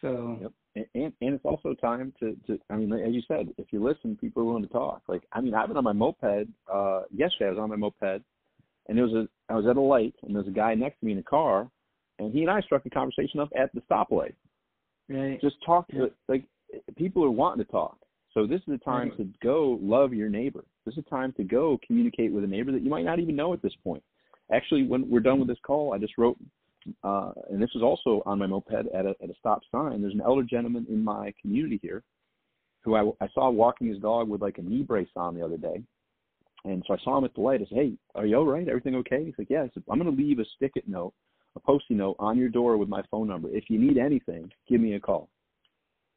So. 0.00 0.38
Yep. 0.42 0.52
And, 0.94 1.12
and 1.22 1.34
it's 1.34 1.44
also 1.44 1.72
time 1.72 2.12
to, 2.20 2.36
to, 2.46 2.58
I 2.68 2.76
mean, 2.76 2.92
as 2.92 3.14
you 3.14 3.22
said, 3.26 3.48
if 3.56 3.72
you 3.72 3.82
listen, 3.82 4.14
people 4.20 4.42
are 4.42 4.44
willing 4.44 4.62
to 4.62 4.68
talk. 4.68 5.00
Like, 5.08 5.22
I 5.32 5.40
mean, 5.40 5.54
I've 5.54 5.68
been 5.68 5.78
on 5.78 5.84
my 5.84 5.94
moped, 5.94 6.48
uh, 6.70 7.02
yesterday 7.10 7.46
I 7.46 7.50
was 7.50 7.58
on 7.58 7.70
my 7.70 7.76
moped, 7.76 8.22
and 8.88 8.98
there 8.98 9.06
was 9.06 9.14
a, 9.14 9.26
I 9.50 9.56
was 9.56 9.66
at 9.66 9.78
a 9.78 9.80
light, 9.80 10.14
and 10.22 10.34
there 10.34 10.42
was 10.42 10.48
a 10.48 10.54
guy 10.54 10.74
next 10.74 11.00
to 11.00 11.06
me 11.06 11.12
in 11.12 11.18
a 11.18 11.22
car, 11.22 11.70
and 12.18 12.30
he 12.30 12.42
and 12.42 12.50
I 12.50 12.60
struck 12.60 12.84
a 12.84 12.90
conversation 12.90 13.40
up 13.40 13.48
at 13.58 13.72
the 13.72 13.80
stoplight. 13.90 14.34
Right. 15.08 15.40
Just 15.40 15.56
talk, 15.64 15.86
yeah. 15.88 16.06
like, 16.28 16.44
people 16.96 17.24
are 17.24 17.30
wanting 17.30 17.64
to 17.64 17.72
talk. 17.72 17.96
So 18.36 18.46
this 18.46 18.60
is 18.68 18.74
a 18.74 18.84
time 18.84 19.12
to 19.16 19.26
go 19.42 19.78
love 19.80 20.12
your 20.12 20.28
neighbor. 20.28 20.66
This 20.84 20.92
is 20.92 21.04
a 21.06 21.10
time 21.10 21.32
to 21.38 21.42
go 21.42 21.80
communicate 21.86 22.30
with 22.30 22.44
a 22.44 22.46
neighbor 22.46 22.70
that 22.70 22.82
you 22.82 22.90
might 22.90 23.06
not 23.06 23.18
even 23.18 23.34
know 23.34 23.54
at 23.54 23.62
this 23.62 23.72
point. 23.82 24.02
Actually, 24.52 24.82
when 24.82 25.08
we're 25.08 25.20
done 25.20 25.38
with 25.38 25.48
this 25.48 25.56
call, 25.66 25.94
I 25.94 25.98
just 25.98 26.18
wrote, 26.18 26.36
uh, 27.02 27.32
and 27.50 27.62
this 27.62 27.70
is 27.74 27.80
also 27.80 28.22
on 28.26 28.38
my 28.38 28.46
moped 28.46 28.74
at 28.74 29.06
a, 29.06 29.14
at 29.22 29.30
a 29.30 29.34
stop 29.38 29.62
sign. 29.72 30.02
There's 30.02 30.12
an 30.12 30.20
elder 30.20 30.42
gentleman 30.42 30.84
in 30.90 31.02
my 31.02 31.32
community 31.40 31.80
here 31.80 32.02
who 32.82 32.94
I, 32.94 33.10
I 33.24 33.28
saw 33.32 33.48
walking 33.48 33.88
his 33.88 34.00
dog 34.00 34.28
with 34.28 34.42
like 34.42 34.58
a 34.58 34.62
knee 34.62 34.82
brace 34.82 35.08
on 35.16 35.34
the 35.34 35.42
other 35.42 35.56
day. 35.56 35.82
And 36.66 36.84
so 36.86 36.92
I 36.92 36.98
saw 37.04 37.16
him 37.16 37.24
at 37.24 37.34
the 37.34 37.40
light. 37.40 37.62
I 37.62 37.64
said, 37.70 37.78
"Hey, 37.78 37.92
are 38.14 38.26
you 38.26 38.36
all 38.36 38.44
right? 38.44 38.68
Everything 38.68 38.96
okay?" 38.96 39.24
He's 39.24 39.34
like, 39.38 39.48
"Yeah." 39.48 39.62
I 39.62 39.70
said, 39.72 39.82
"I'm 39.90 39.98
going 39.98 40.14
to 40.14 40.22
leave 40.22 40.40
a 40.40 40.44
stick-it 40.56 40.86
note, 40.86 41.14
a 41.54 41.60
post-it 41.60 41.94
note 41.94 42.16
on 42.18 42.36
your 42.36 42.50
door 42.50 42.76
with 42.76 42.90
my 42.90 43.02
phone 43.10 43.28
number. 43.28 43.48
If 43.48 43.70
you 43.70 43.78
need 43.78 43.96
anything, 43.96 44.52
give 44.68 44.82
me 44.82 44.94
a 44.94 45.00
call." 45.00 45.30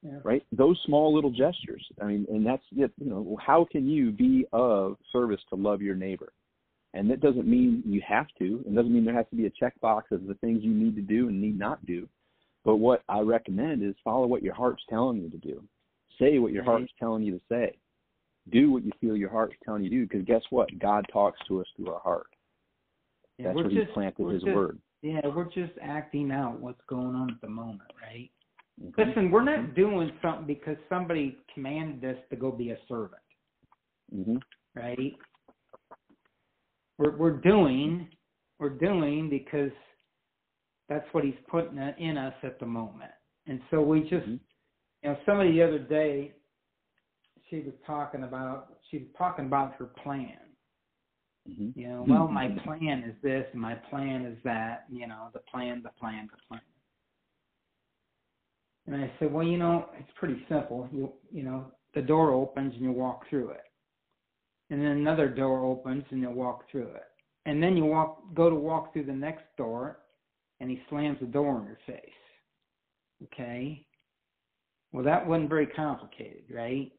Yeah. 0.01 0.19
Right? 0.23 0.43
Those 0.51 0.79
small 0.85 1.13
little 1.13 1.31
gestures. 1.31 1.85
I 2.01 2.05
mean, 2.05 2.25
and 2.29 2.45
that's 2.45 2.63
it. 2.75 2.91
You 2.97 3.09
know, 3.09 3.38
how 3.45 3.67
can 3.69 3.89
you 3.89 4.12
be 4.12 4.45
of 4.53 4.97
service 5.12 5.41
to 5.49 5.55
love 5.55 5.81
your 5.81 5.95
neighbor? 5.95 6.31
And 6.93 7.09
that 7.12 7.19
doesn't 7.19 7.47
mean 7.47 7.83
you 7.85 8.01
have 8.07 8.27
to. 8.39 8.63
It 8.65 8.73
doesn't 8.73 8.93
mean 8.93 9.05
there 9.05 9.13
has 9.13 9.27
to 9.29 9.35
be 9.35 9.45
a 9.45 9.51
checkbox 9.51 10.03
of 10.12 10.25
the 10.25 10.35
things 10.35 10.63
you 10.63 10.71
need 10.73 10.95
to 10.95 11.01
do 11.01 11.27
and 11.27 11.39
need 11.39 11.59
not 11.59 11.85
do. 11.85 12.07
But 12.63 12.77
what 12.77 13.03
I 13.09 13.19
recommend 13.19 13.83
is 13.83 13.95
follow 14.03 14.25
what 14.25 14.41
your 14.41 14.53
heart's 14.53 14.83
telling 14.89 15.21
you 15.21 15.29
to 15.29 15.38
do. 15.38 15.63
Say 16.17 16.39
what 16.39 16.51
your 16.51 16.63
Right. 16.63 16.79
heart's 16.79 16.93
telling 16.97 17.23
you 17.23 17.38
to 17.38 17.45
say. 17.47 17.77
Do 18.49 18.71
what 18.71 18.83
you 18.83 18.91
feel 18.99 19.15
your 19.15 19.29
heart's 19.29 19.55
telling 19.63 19.83
you 19.83 19.89
to 19.89 19.95
do. 19.95 20.07
Because 20.07 20.25
guess 20.25 20.41
what? 20.49 20.67
God 20.79 21.05
talks 21.12 21.39
to 21.47 21.62
us 21.62 21.67
through 21.75 21.91
our 21.91 21.99
heart. 21.99 22.27
Yeah, 23.38 23.47
That's 23.47 23.55
where 23.55 23.63
just, 23.65 23.88
He 23.88 23.93
planted 23.93 24.29
His 24.29 24.43
just, 24.43 24.55
word. 24.55 24.79
Yeah, 25.01 25.21
we're 25.27 25.45
just 25.45 25.73
acting 25.81 26.31
out 26.31 26.59
what's 26.59 26.81
going 26.88 27.15
on 27.15 27.29
at 27.29 27.39
the 27.41 27.47
moment, 27.49 27.91
right? 28.01 28.29
Listen, 28.97 29.29
we're 29.29 29.43
not 29.43 29.75
doing 29.75 30.11
something 30.21 30.45
because 30.47 30.77
somebody 30.87 31.37
commanded 31.53 32.15
us 32.15 32.21
to 32.29 32.35
go 32.35 32.51
be 32.51 32.71
a 32.71 32.77
servant, 32.87 33.21
Mhm. 34.13 34.41
right? 34.75 35.15
We're 36.97 37.15
we're 37.17 37.37
doing 37.37 38.09
we're 38.59 38.69
doing 38.69 39.29
because 39.29 39.71
that's 40.89 41.07
what 41.13 41.23
he's 41.23 41.39
putting 41.47 41.77
in 41.77 42.17
us 42.17 42.33
at 42.43 42.59
the 42.59 42.65
moment. 42.65 43.11
And 43.47 43.61
so 43.69 43.81
we 43.81 44.01
just 44.01 44.27
Mhm. 44.27 44.39
you 45.03 45.09
know, 45.09 45.19
somebody 45.25 45.51
the 45.53 45.63
other 45.63 45.79
day 45.79 46.33
she 47.49 47.61
was 47.61 47.73
talking 47.85 48.23
about 48.23 48.79
she 48.89 48.99
was 48.99 49.07
talking 49.17 49.45
about 49.45 49.73
her 49.75 49.85
plan. 49.87 50.39
Mhm. 51.47 51.75
You 51.75 51.87
know, 51.89 52.03
well 52.07 52.27
my 52.27 52.47
plan 52.63 53.03
is 53.03 53.19
this 53.21 53.47
and 53.51 53.61
my 53.61 53.75
plan 53.75 54.25
is 54.25 54.41
that, 54.43 54.85
you 54.89 55.07
know, 55.07 55.29
the 55.33 55.39
plan, 55.39 55.81
the 55.83 55.89
plan, 55.89 56.27
the 56.31 56.37
plan. 56.47 56.61
And 58.89 59.04
I 59.04 59.12
said, 59.19 59.32
Well, 59.32 59.45
you 59.45 59.58
know, 59.58 59.86
it's 59.99 60.10
pretty 60.15 60.43
simple. 60.49 60.89
You 60.91 61.13
you 61.32 61.43
know, 61.43 61.71
the 61.93 62.02
door 62.02 62.32
opens 62.34 62.73
and 62.73 62.84
you 62.84 62.91
walk 62.91 63.30
through 63.30 63.49
it. 63.49 63.62
And 64.71 64.82
then 64.82 64.91
another 64.91 65.30
door 65.30 65.63
opens 65.63 66.04
and 66.10 66.21
you 66.21 66.32
walk 66.32 66.63
through 66.71 66.88
it. 66.88 67.04
And 67.45 67.62
then 67.62 67.78
you 67.78 67.86
walk 67.86 68.34
go 68.34 68.49
to 68.49 68.56
walk 68.56 68.91
through 68.91 69.06
the 69.06 69.13
next 69.13 69.43
door 69.58 69.99
and 70.60 70.71
he 70.71 70.82
slams 70.89 71.19
the 71.19 71.28
door 71.28 71.60
in 71.60 71.67
your 71.67 71.78
face. 71.86 72.10
Okay? 73.25 73.86
Well 74.91 75.04
that 75.04 75.25
wasn't 75.25 75.49
very 75.49 75.67
complicated, 75.67 76.45
right? 76.52 76.91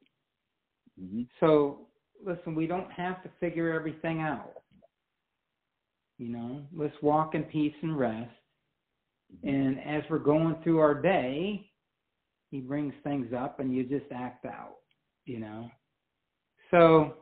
Mhm. 1.00 1.26
So 1.40 1.88
listen, 2.24 2.55
we 2.55 2.68
don't 2.68 2.90
have 2.92 3.20
to 3.24 3.29
figure 3.40 3.72
everything 3.72 4.20
out. 4.20 4.62
You 6.18 6.29
know, 6.29 6.66
let's 6.72 6.94
walk 7.03 7.35
in 7.35 7.42
peace 7.44 7.74
and 7.83 7.98
rest. 7.98 8.31
And 9.42 9.81
as 9.81 10.03
we're 10.11 10.18
going 10.18 10.57
through 10.62 10.79
our 10.79 10.94
day, 10.94 11.69
he 12.50 12.60
brings 12.60 12.92
things 13.04 13.32
up 13.36 13.60
and 13.60 13.74
you 13.74 13.84
just 13.84 14.10
act 14.12 14.44
out, 14.44 14.76
you 15.24 15.38
know. 15.38 15.70
So 16.70 17.14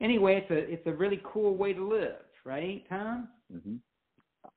anyway, 0.00 0.36
it's 0.42 0.50
a 0.50 0.72
it's 0.72 0.86
a 0.86 0.92
really 0.92 1.20
cool 1.24 1.56
way 1.56 1.72
to 1.72 1.86
live, 1.86 2.16
right, 2.44 2.84
Tom? 2.88 3.28
Mm-hmm. 3.54 3.76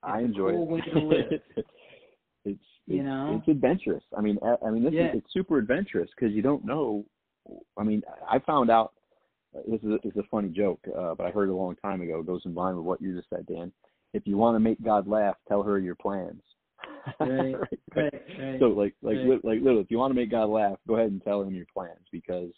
I 0.03 0.21
enjoy 0.21 0.51
cool 0.51 0.63
it. 0.63 0.71
way 0.71 0.81
to 0.91 0.99
live. 0.99 1.25
it's 1.55 1.67
it's 2.45 2.59
You 2.85 3.03
know? 3.03 3.37
it's 3.39 3.47
adventurous. 3.47 4.03
I 4.17 4.21
mean, 4.21 4.37
I, 4.43 4.55
I 4.65 4.71
mean, 4.71 4.83
this 4.83 4.93
Yeah. 4.93 5.09
is 5.11 5.17
it's 5.19 5.33
super 5.33 5.57
adventurous 5.57 6.09
because 6.15 6.33
you 6.35 6.41
don't 6.41 6.65
know. 6.65 7.05
I 7.77 7.83
mean, 7.83 8.01
I 8.29 8.39
found 8.39 8.69
out. 8.69 8.93
This 9.67 9.81
is 9.81 9.89
a, 9.91 10.07
is 10.07 10.15
a 10.17 10.23
funny 10.29 10.49
joke, 10.49 10.79
uh, 10.95 11.15
but 11.15 11.25
I 11.25 11.31
heard 11.31 11.49
it 11.49 11.53
a 11.53 11.55
long 11.55 11.75
time 11.77 12.01
ago. 12.01 12.19
It 12.19 12.27
goes 12.27 12.41
in 12.45 12.53
line 12.53 12.75
with 12.75 12.85
what 12.85 13.01
you 13.01 13.15
just 13.15 13.29
said, 13.29 13.47
Dan. 13.47 13.71
If 14.13 14.27
you 14.27 14.37
want 14.37 14.55
to 14.55 14.59
make 14.59 14.79
God 14.83 15.07
laugh, 15.07 15.35
tell 15.47 15.63
her 15.63 15.79
your 15.79 15.95
plans. 15.95 16.41
Right, 17.19 17.55
Right, 17.95 18.13
right. 18.39 18.59
So 18.59 18.67
like 18.67 18.93
like 19.01 19.17
li- 19.17 19.39
like 19.43 19.59
literally, 19.59 19.81
if 19.81 19.91
you 19.91 19.97
want 19.97 20.11
to 20.11 20.15
make 20.15 20.31
God 20.31 20.49
laugh, 20.49 20.77
go 20.87 20.95
ahead 20.95 21.11
and 21.11 21.23
tell 21.23 21.41
him 21.41 21.53
your 21.55 21.65
plans 21.73 22.05
because 22.11 22.51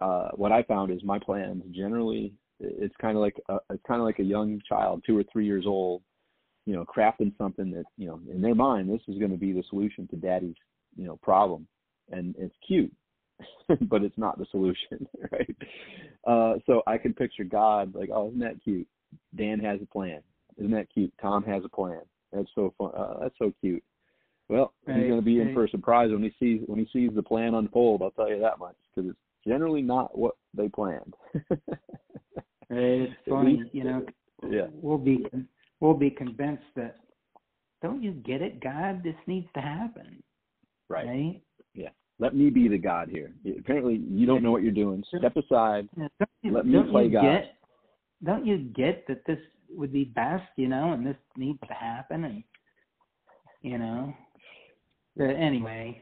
uh, 0.00 0.28
what 0.34 0.52
I 0.52 0.62
found 0.62 0.92
is 0.92 1.02
my 1.02 1.18
plans 1.18 1.62
generally 1.74 2.34
it's 2.60 2.94
kind 3.00 3.16
of 3.16 3.22
like 3.22 3.36
a, 3.48 3.56
it's 3.70 3.82
kind 3.86 4.00
of 4.00 4.06
like 4.06 4.18
a 4.18 4.24
young 4.24 4.60
child, 4.68 5.02
two 5.06 5.16
or 5.16 5.24
three 5.32 5.46
years 5.46 5.64
old, 5.66 6.02
you 6.66 6.74
know, 6.74 6.84
crafting 6.84 7.36
something 7.38 7.70
that 7.72 7.84
you 7.96 8.06
know 8.06 8.20
in 8.30 8.42
their 8.42 8.54
mind 8.54 8.90
this 8.90 9.00
is 9.08 9.18
going 9.18 9.30
to 9.30 9.36
be 9.36 9.52
the 9.52 9.62
solution 9.70 10.06
to 10.08 10.16
daddy's 10.16 10.56
you 10.96 11.06
know 11.06 11.16
problem, 11.22 11.66
and 12.10 12.34
it's 12.38 12.54
cute, 12.66 12.92
but 13.82 14.02
it's 14.02 14.18
not 14.18 14.38
the 14.38 14.46
solution, 14.50 15.06
right? 15.32 15.56
Uh, 16.26 16.58
so 16.66 16.82
I 16.86 16.98
can 16.98 17.14
picture 17.14 17.44
God 17.44 17.94
like, 17.94 18.10
oh, 18.12 18.28
isn't 18.28 18.40
that 18.40 18.62
cute? 18.62 18.88
Dan 19.36 19.58
has 19.60 19.80
a 19.82 19.86
plan. 19.86 20.20
Isn't 20.58 20.72
that 20.72 20.92
cute? 20.92 21.12
Tom 21.20 21.44
has 21.44 21.64
a 21.64 21.68
plan. 21.68 22.02
That's 22.32 22.48
so 22.54 22.74
fun. 22.78 22.90
Uh, 22.96 23.18
that's 23.20 23.34
so 23.38 23.52
cute. 23.60 23.82
Well, 24.48 24.72
he's 24.86 24.94
going 24.94 25.16
to 25.16 25.22
be 25.22 25.40
in 25.40 25.52
for 25.52 25.64
a 25.64 25.68
surprise 25.68 26.10
when 26.10 26.22
he 26.22 26.32
sees 26.40 26.62
when 26.66 26.78
he 26.78 26.88
sees 26.92 27.10
the 27.14 27.22
plan 27.22 27.54
unfold. 27.54 28.02
I'll 28.02 28.10
tell 28.12 28.30
you 28.30 28.40
that 28.40 28.58
much 28.58 28.76
because 28.94 29.10
it's 29.10 29.18
generally 29.46 29.82
not 29.82 30.16
what 30.16 30.34
they 30.54 30.68
planned. 30.68 31.14
It's 32.70 33.14
funny, 33.28 33.56
least- 33.62 33.74
you 33.74 33.84
know. 33.84 34.04
yeah. 34.50 34.66
We'll 34.70 34.98
be 34.98 35.24
we'll 35.80 35.94
be 35.94 36.10
convinced 36.10 36.64
that 36.76 36.96
don't 37.80 38.02
you 38.02 38.12
get 38.12 38.42
it, 38.42 38.60
God? 38.60 39.02
This 39.02 39.14
needs 39.26 39.46
to 39.54 39.60
happen, 39.60 40.22
Right. 40.88 41.06
right? 41.06 41.42
Let 42.20 42.34
me 42.34 42.50
be 42.50 42.66
the 42.66 42.78
God 42.78 43.08
here. 43.08 43.32
Apparently, 43.60 44.02
you 44.10 44.26
don't 44.26 44.42
know 44.42 44.50
what 44.50 44.64
you're 44.64 44.72
doing. 44.72 45.04
Step 45.16 45.36
aside. 45.36 45.88
Yeah, 45.96 46.08
Let 46.50 46.66
me 46.66 46.82
play 46.90 47.08
God. 47.08 47.22
Get, 47.22 47.54
don't 48.24 48.44
you 48.44 48.58
get 48.58 49.06
that 49.06 49.24
this 49.24 49.38
would 49.70 49.92
be 49.92 50.04
best, 50.04 50.48
you 50.56 50.68
know, 50.68 50.92
and 50.92 51.06
this 51.06 51.16
needs 51.36 51.60
to 51.66 51.74
happen, 51.74 52.24
and 52.24 52.44
you 53.62 53.78
know. 53.78 54.14
But 55.16 55.30
anyway, 55.30 56.00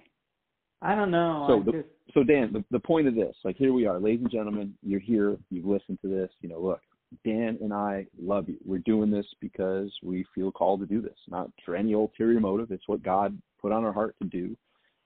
I 0.83 0.95
don't 0.95 1.11
know. 1.11 1.47
So 1.49 1.63
the- 1.63 1.79
just 1.79 1.89
So 2.15 2.23
Dan, 2.23 2.53
the, 2.53 2.65
the 2.71 2.81
point 2.81 3.09
of 3.09 3.15
this, 3.15 3.35
like 3.45 3.57
here 3.57 3.73
we 3.73 3.87
are, 3.87 3.99
ladies 3.99 4.23
and 4.23 4.31
gentlemen, 4.31 4.75
you're 4.83 5.01
here, 5.01 5.37
you've 5.51 5.67
listened 5.67 5.99
to 6.03 6.09
this, 6.09 6.31
you 6.41 6.49
know, 6.49 6.61
look, 6.61 6.81
Dan 7.25 7.59
and 7.61 7.73
I 7.73 8.07
love 8.21 8.49
you. 8.49 8.59
We're 8.65 8.79
doing 8.79 9.11
this 9.11 9.27
because 9.41 9.93
we 10.03 10.25
feel 10.35 10.53
called 10.53 10.81
to 10.81 10.87
do 10.87 11.01
this, 11.01 11.19
not 11.29 11.51
for 11.65 11.77
any 11.77 11.93
ulterior 11.95 12.41
motive. 12.41 12.71
It's 12.71 12.89
what 12.89 13.03
God 13.03 13.37
put 13.61 13.73
on 13.73 13.85
our 13.85 13.93
heart 13.93 14.15
to 14.23 14.29
do. 14.29 14.57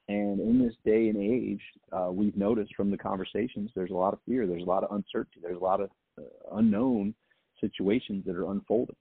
And 0.08 0.40
in 0.40 0.60
this 0.60 0.74
day 0.84 1.08
and 1.08 1.16
age, 1.16 1.62
uh, 1.92 2.10
we've 2.10 2.36
noticed 2.36 2.74
from 2.74 2.90
the 2.90 2.98
conversations, 2.98 3.70
there's 3.74 3.92
a 3.92 3.94
lot 3.94 4.12
of 4.12 4.18
fear, 4.26 4.46
there's 4.46 4.64
a 4.64 4.66
lot 4.66 4.82
of 4.82 4.90
uncertainty, 4.96 5.40
there's 5.40 5.60
a 5.60 5.64
lot 5.64 5.80
of 5.80 5.90
uh, 6.18 6.56
unknown 6.56 7.14
situations 7.60 8.24
that 8.26 8.36
are 8.36 8.50
unfolding. 8.50 8.96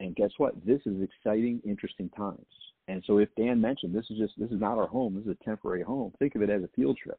And 0.00 0.14
guess 0.14 0.30
what? 0.38 0.54
This 0.64 0.80
is 0.86 1.02
exciting, 1.02 1.60
interesting 1.64 2.08
times. 2.10 2.46
And 2.86 3.02
so, 3.06 3.18
if 3.18 3.28
Dan 3.36 3.60
mentioned 3.60 3.94
this 3.94 4.06
is 4.10 4.18
just 4.18 4.32
this 4.38 4.50
is 4.50 4.60
not 4.60 4.78
our 4.78 4.86
home, 4.86 5.14
this 5.14 5.24
is 5.24 5.36
a 5.40 5.44
temporary 5.44 5.82
home. 5.82 6.12
Think 6.18 6.34
of 6.34 6.42
it 6.42 6.50
as 6.50 6.62
a 6.62 6.68
field 6.74 6.96
trip. 7.02 7.18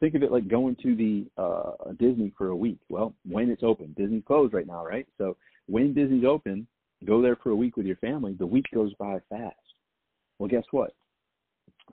Think 0.00 0.14
of 0.14 0.22
it 0.22 0.30
like 0.30 0.46
going 0.46 0.76
to 0.82 0.94
the 0.94 1.26
uh, 1.36 1.92
Disney 1.98 2.32
for 2.38 2.48
a 2.48 2.56
week. 2.56 2.78
Well, 2.88 3.14
when 3.28 3.50
it's 3.50 3.64
open, 3.64 3.94
Disney's 3.96 4.22
closed 4.26 4.54
right 4.54 4.66
now, 4.66 4.86
right? 4.86 5.06
So 5.18 5.36
when 5.66 5.92
Disney's 5.92 6.24
open, 6.24 6.68
go 7.04 7.20
there 7.20 7.36
for 7.36 7.50
a 7.50 7.56
week 7.56 7.76
with 7.76 7.86
your 7.86 7.96
family. 7.96 8.34
The 8.38 8.46
week 8.46 8.66
goes 8.72 8.94
by 8.94 9.18
fast. 9.28 9.56
Well, 10.38 10.48
guess 10.48 10.64
what? 10.70 10.94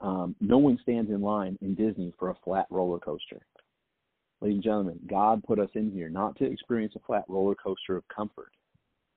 Um, 0.00 0.36
no 0.40 0.58
one 0.58 0.78
stands 0.82 1.10
in 1.10 1.20
line 1.20 1.58
in 1.62 1.74
Disney 1.74 2.12
for 2.18 2.30
a 2.30 2.36
flat 2.44 2.66
roller 2.70 2.98
coaster. 2.98 3.40
Ladies 4.46 4.58
and 4.58 4.62
gentlemen, 4.62 5.00
God 5.10 5.42
put 5.42 5.58
us 5.58 5.70
in 5.74 5.90
here 5.90 6.08
not 6.08 6.36
to 6.36 6.44
experience 6.44 6.92
a 6.94 7.00
flat 7.00 7.24
roller 7.26 7.56
coaster 7.56 7.96
of 7.96 8.06
comfort. 8.06 8.52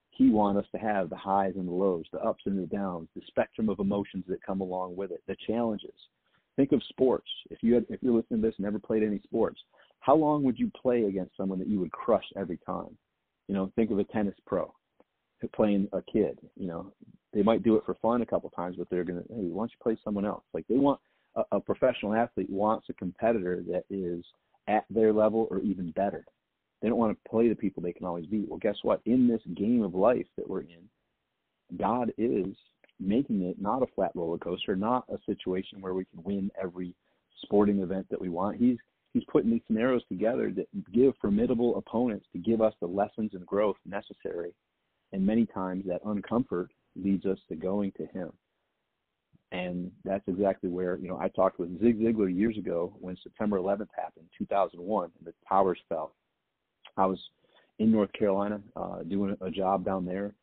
He 0.09 0.31
wants 0.31 0.65
us 0.65 0.71
to 0.71 0.79
have 0.79 1.11
the 1.11 1.17
highs 1.17 1.53
and 1.55 1.67
the 1.67 1.71
lows, 1.71 2.05
the 2.11 2.19
ups 2.21 2.41
and 2.47 2.57
the 2.57 2.65
downs, 2.65 3.09
the 3.15 3.21
spectrum 3.27 3.69
of 3.69 3.77
emotions 3.77 4.23
that 4.27 4.41
come 4.41 4.59
along 4.59 4.95
with 4.95 5.11
it, 5.11 5.21
the 5.27 5.35
challenges. 5.45 5.93
Think 6.55 6.71
of 6.71 6.81
sports. 6.89 7.27
If 7.51 7.61
you 7.61 7.75
had, 7.75 7.85
if 7.89 8.01
you're 8.01 8.15
listening 8.15 8.41
to 8.41 8.47
this 8.47 8.55
never 8.57 8.79
played 8.79 9.03
any 9.03 9.19
sports, 9.19 9.61
how 9.99 10.15
long 10.15 10.41
would 10.45 10.57
you 10.57 10.71
play 10.71 11.03
against 11.03 11.37
someone 11.37 11.59
that 11.59 11.67
you 11.67 11.79
would 11.79 11.91
crush 11.91 12.25
every 12.35 12.57
time? 12.65 12.97
You 13.47 13.53
know, 13.53 13.71
think 13.75 13.91
of 13.91 13.99
a 13.99 14.05
tennis 14.05 14.33
pro 14.47 14.73
playing 15.53 15.89
a 15.93 16.01
kid. 16.11 16.39
You 16.55 16.69
know, 16.69 16.91
they 17.33 17.43
might 17.43 17.61
do 17.61 17.75
it 17.75 17.83
for 17.85 17.93
fun 18.01 18.23
a 18.23 18.25
couple 18.25 18.49
times, 18.49 18.77
but 18.79 18.89
they're 18.89 19.03
gonna, 19.03 19.21
hey, 19.29 19.45
why 19.51 19.61
don't 19.61 19.71
you 19.71 19.77
play 19.83 19.95
someone 20.03 20.25
else? 20.25 20.43
Like 20.55 20.65
they 20.67 20.77
want 20.77 20.99
a, 21.35 21.43
a 21.51 21.59
professional 21.59 22.15
athlete 22.15 22.49
wants 22.49 22.87
a 22.89 22.93
competitor 22.93 23.63
that 23.69 23.83
is 23.91 24.25
at 24.69 24.85
their 24.89 25.11
level 25.11 25.47
or 25.49 25.59
even 25.59 25.91
better. 25.91 26.23
They 26.81 26.87
don't 26.87 26.97
want 26.97 27.17
to 27.17 27.29
play 27.29 27.49
the 27.49 27.55
people 27.55 27.83
they 27.83 27.91
can 27.91 28.05
always 28.05 28.27
beat. 28.27 28.47
Well, 28.47 28.59
guess 28.59 28.77
what? 28.83 29.01
In 29.05 29.27
this 29.27 29.41
game 29.55 29.81
of 29.81 29.95
life 29.95 30.27
that 30.37 30.49
we're 30.49 30.61
in, 30.61 30.87
God 31.77 32.13
is 32.17 32.55
making 32.99 33.41
it 33.41 33.59
not 33.59 33.81
a 33.81 33.87
flat 33.95 34.11
roller 34.15 34.37
coaster, 34.37 34.75
not 34.75 35.05
a 35.09 35.17
situation 35.25 35.81
where 35.81 35.93
we 35.93 36.05
can 36.05 36.23
win 36.23 36.51
every 36.61 36.93
sporting 37.41 37.79
event 37.79 38.07
that 38.09 38.21
we 38.21 38.29
want. 38.29 38.57
He's 38.57 38.77
he's 39.13 39.23
putting 39.31 39.49
these 39.49 39.61
scenarios 39.67 40.03
together 40.07 40.51
that 40.55 40.67
give 40.93 41.13
formidable 41.19 41.77
opponents 41.77 42.27
to 42.33 42.39
give 42.39 42.61
us 42.61 42.73
the 42.79 42.87
lessons 42.87 43.31
and 43.33 43.45
growth 43.45 43.77
necessary. 43.85 44.53
And 45.11 45.25
many 45.25 45.47
times 45.47 45.85
that 45.87 46.03
uncomfort 46.03 46.67
leads 46.95 47.25
us 47.25 47.39
to 47.49 47.55
going 47.55 47.91
to 47.93 48.05
him. 48.07 48.31
And 49.51 49.91
that's 50.05 50.27
exactly 50.27 50.69
where, 50.69 50.97
you 50.97 51.07
know, 51.07 51.17
I 51.17 51.27
talked 51.29 51.59
with 51.59 51.79
Zig 51.81 51.99
Ziglar 51.99 52.33
years 52.33 52.57
ago 52.57 52.93
when 52.99 53.17
September 53.23 53.57
11th 53.57 53.87
happened, 53.97 54.27
2001, 54.37 55.11
and 55.17 55.27
the 55.27 55.33
towers 55.47 55.79
fell. 55.89 56.13
I 56.97 57.07
was 57.07 57.19
in 57.79 57.91
North 57.91 58.11
Carolina 58.13 58.61
uh, 58.75 59.01
doing 59.03 59.35
a 59.41 59.49
job 59.49 59.83
down 59.83 60.05
there, 60.05 60.33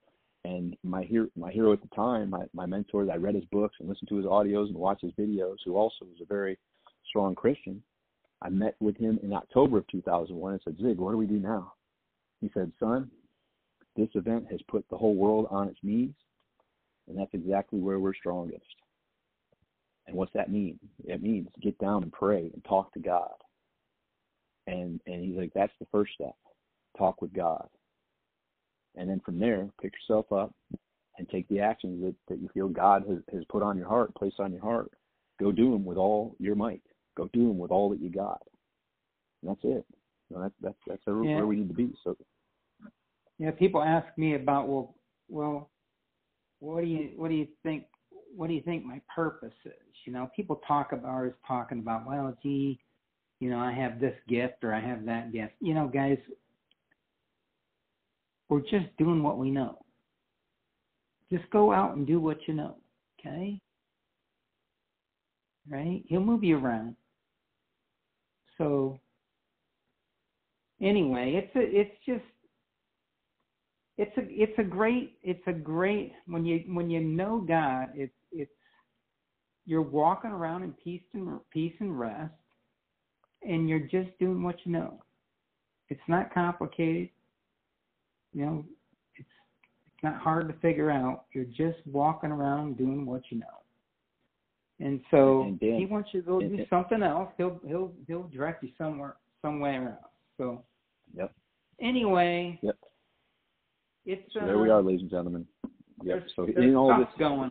and 0.45 0.77
my 0.83 1.05
hero, 1.05 1.29
my 1.37 1.53
hero 1.53 1.73
at 1.73 1.83
the 1.83 1.95
time, 1.95 2.31
my 2.31 2.45
my 2.53 2.67
mentor, 2.67 3.09
I 3.11 3.17
read 3.17 3.35
his 3.35 3.45
books 3.47 3.77
and 3.79 3.89
listened 3.89 4.09
to 4.09 4.17
his 4.17 4.27
audios 4.27 4.69
and 4.69 4.77
watched 4.77 5.03
his 5.03 5.13
videos, 5.13 5.57
who 5.65 5.77
also 5.77 6.05
was 6.05 6.21
a 6.21 6.27
very 6.27 6.59
strong 7.09 7.35
Christian. 7.35 7.83
I 8.43 8.49
met 8.49 8.75
with 8.81 8.97
him 8.97 9.19
in 9.23 9.33
October 9.33 9.79
of 9.79 9.87
2001 9.89 10.53
and 10.53 10.61
said, 10.63 10.77
Zig, 10.81 10.99
what 10.99 11.13
do 11.13 11.17
we 11.17 11.27
do 11.27 11.39
now? 11.39 11.73
He 12.41 12.51
said, 12.53 12.71
son, 12.79 13.11
this 13.97 14.09
event 14.15 14.47
has 14.51 14.61
put 14.69 14.85
the 14.91 14.97
whole 14.97 15.15
world 15.15 15.47
on 15.51 15.69
its 15.69 15.79
knees, 15.83 16.13
and 17.09 17.19
that's 17.19 17.33
exactly 17.33 17.81
where 17.81 17.99
we're 17.99 18.15
strongest. 18.15 18.65
And 20.07 20.17
what's 20.17 20.33
that 20.35 20.51
mean? 20.51 20.79
It 21.05 21.23
means 21.23 21.49
get 21.63 21.79
down 21.79 22.03
and 22.03 22.13
pray 22.13 22.51
and 22.53 22.65
talk 22.65 22.93
to 22.95 23.01
God. 23.01 23.33
And 24.67 25.01
and 25.07 25.25
he's 25.25 25.37
like, 25.37 25.53
that's 25.55 25.73
the 25.81 25.87
first 25.91 26.13
step. 26.15 26.35
Talk 26.97 27.21
with 27.21 27.33
God. 27.33 27.69
And 28.97 29.09
then 29.11 29.21
from 29.25 29.39
there, 29.39 29.69
pick 29.81 29.93
yourself 29.93 30.33
up 30.33 30.55
and 31.19 31.29
take 31.29 31.49
the 31.49 31.61
actions 31.61 32.03
that, 32.03 32.15
that 32.29 32.41
you 32.41 32.49
feel 32.55 32.69
God 32.69 33.05
has, 33.09 33.19
has 33.33 33.43
put 33.51 33.63
on 33.63 33.77
your 33.77 33.89
heart, 33.89 34.15
placed 34.15 34.41
on 34.41 34.53
your 34.53 34.63
heart. 34.63 34.91
Go 35.39 35.53
do 35.53 35.71
them 35.71 35.85
with 35.85 35.99
all 35.99 36.35
your 36.39 36.55
might. 36.55 36.83
Go 37.17 37.29
do 37.33 37.49
them 37.49 37.59
with 37.59 37.71
all 37.71 37.91
that 37.91 38.01
you 38.01 38.11
got. 38.11 38.41
And 39.43 39.51
that's 39.51 39.65
it. 39.65 39.85
You 40.31 40.37
know, 40.37 40.43
that's 40.43 40.55
that's 40.61 40.79
that's 40.87 41.03
yeah. 41.07 41.37
where 41.37 41.47
we 41.47 41.57
need 41.57 41.69
to 41.69 41.75
be. 41.75 41.93
So. 42.03 42.17
Yeah, 43.39 43.51
people 43.51 43.83
ask 43.83 44.07
me 44.17 44.35
about 44.35 44.67
well, 44.69 44.95
well, 45.29 45.71
what 46.61 46.81
do 46.83 46.87
you 46.87 47.11
what 47.17 47.29
do 47.29 47.35
you 47.35 47.47
think 47.63 47.85
what 48.37 48.49
do 48.49 48.55
you 48.55 48.63
think 48.63 48.85
my 48.85 49.01
purpose 49.15 49.55
is? 49.65 49.73
You 50.05 50.13
know, 50.13 50.31
people 50.37 50.61
talk 50.67 50.93
about 50.93 51.07
are 51.07 51.37
talking 51.47 51.79
about, 51.79 52.07
well, 52.07 52.37
gee, 52.43 52.79
you 53.41 53.51
know, 53.51 53.59
I 53.59 53.73
have 53.73 54.01
this 54.01 54.15
gift 54.29 54.63
or 54.63 54.75
I 54.75 54.81
have 54.81 55.05
that 55.07 55.33
gift. 55.33 55.55
You 55.61 55.75
know, 55.75 55.89
guys, 55.89 56.19
we're 58.49 58.61
just 58.61 58.97
doing 58.99 59.23
what 59.23 59.39
we 59.39 59.51
know. 59.51 59.79
Just 61.31 61.49
go 61.51 61.73
out 61.73 61.97
and 61.97 62.07
do 62.07 62.21
what 62.21 62.39
you 62.47 62.55
know. 62.55 62.77
Okay? 63.19 63.59
Right? 65.69 66.05
He'll 66.07 66.21
move 66.21 66.45
you 66.45 66.59
around. 66.59 66.95
So 68.59 69.01
anyway, 70.81 71.33
it's 71.35 71.57
a, 71.57 71.81
it's 71.81 71.97
just 72.07 72.25
it's 73.99 74.17
a 74.19 74.23
it's 74.29 74.59
a 74.59 74.63
great 74.63 75.19
it's 75.23 75.43
a 75.47 75.53
great 75.53 76.13
when 76.27 76.45
you 76.45 76.63
when 76.69 76.91
you 76.91 77.01
know 77.01 77.45
God, 77.47 77.89
it's 77.95 78.13
it's 78.33 78.51
you're 79.65 79.83
walking 79.83 80.31
around 80.31 80.63
in 80.63 80.73
peace 80.73 81.03
and 81.13 81.41
peace 81.51 81.75
and 81.81 81.99
rest, 81.99 82.33
and 83.43 83.69
you're 83.69 83.81
just 83.81 84.17
doing 84.19 84.43
what 84.43 84.57
you 84.65 84.73
know. 84.73 85.03
It's 85.89 86.01
not 86.09 86.33
complicated. 86.33 87.11
You 88.33 88.47
know, 88.47 88.65
it's 89.17 89.29
it's 89.87 90.03
not 90.03 90.17
hard 90.21 90.49
to 90.49 90.55
figure 90.61 90.91
out. 90.91 91.25
You're 91.33 91.45
just 91.45 91.79
walking 91.87 92.31
around 92.31 92.79
doing 92.79 93.07
what 93.07 93.23
you 93.31 93.39
know. 93.39 93.47
And 94.79 95.01
so 95.11 95.43
and 95.43 95.59
Dan, 95.59 95.79
he 95.79 95.87
wants 95.87 96.11
you 96.13 96.21
to 96.21 96.27
go 96.27 96.41
do 96.41 96.59
something 96.69 97.03
else. 97.03 97.31
He'll 97.37 97.61
he'll 97.67 97.93
he'll 98.07 98.29
direct 98.29 98.63
you 98.63 98.71
somewhere 98.79 99.17
somewhere 99.43 99.89
else. 99.89 100.13
So 100.37 100.65
Yep. 101.15 101.33
Anyway. 101.81 102.59
Yep. 102.63 102.77
It's 104.07 104.33
so 104.33 104.41
there 104.41 104.59
we 104.59 104.71
uh, 104.71 104.75
are, 104.75 104.83
ladies 104.83 105.03
and 105.03 105.11
gentlemen. 105.11 105.47
Yep. 106.03 106.27
So 106.37 106.45
in 106.45 106.75
all 106.75 106.97
this 106.99 107.09
going. 107.19 107.51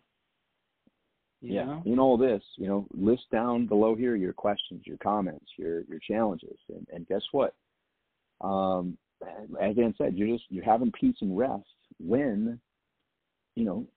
Yeah. 1.53 1.65
Know? 1.65 1.83
In 1.85 1.99
all 1.99 2.17
this, 2.17 2.41
you 2.57 2.67
know, 2.67 2.87
list 2.93 3.23
down 3.31 3.67
below 3.67 3.95
here 3.95 4.15
your 4.15 4.33
questions, 4.33 4.83
your 4.85 4.97
comments, 4.97 5.45
your 5.57 5.81
your 5.83 5.99
challenges, 5.99 6.57
and, 6.69 6.87
and 6.91 7.07
guess 7.07 7.21
what? 7.31 7.53
Um, 8.41 8.97
as 9.61 9.75
Dan 9.75 9.93
said, 9.97 10.15
you're 10.15 10.27
just 10.27 10.45
you're 10.49 10.63
having 10.63 10.91
peace 10.91 11.15
and 11.21 11.37
rest 11.37 11.63
when, 11.99 12.59
you 13.55 13.65
know, 13.65 13.87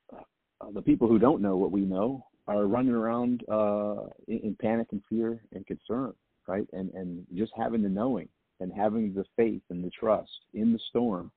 uh, 0.60 0.70
the 0.72 0.82
people 0.82 1.08
who 1.08 1.18
don't 1.18 1.42
know 1.42 1.56
what 1.56 1.72
we 1.72 1.80
know 1.80 2.24
are 2.46 2.66
running 2.66 2.94
around 2.94 3.42
uh, 3.50 4.06
in, 4.26 4.38
in 4.38 4.56
panic 4.60 4.88
and 4.92 5.02
fear 5.08 5.42
and 5.52 5.66
concern, 5.66 6.12
right? 6.46 6.66
And 6.72 6.92
and 6.94 7.26
just 7.34 7.52
having 7.56 7.82
the 7.82 7.88
knowing 7.88 8.28
and 8.60 8.72
having 8.72 9.14
the 9.14 9.24
faith 9.36 9.62
and 9.70 9.84
the 9.84 9.90
trust 9.90 10.30
in 10.54 10.72
the 10.72 10.80
storm 10.90 11.30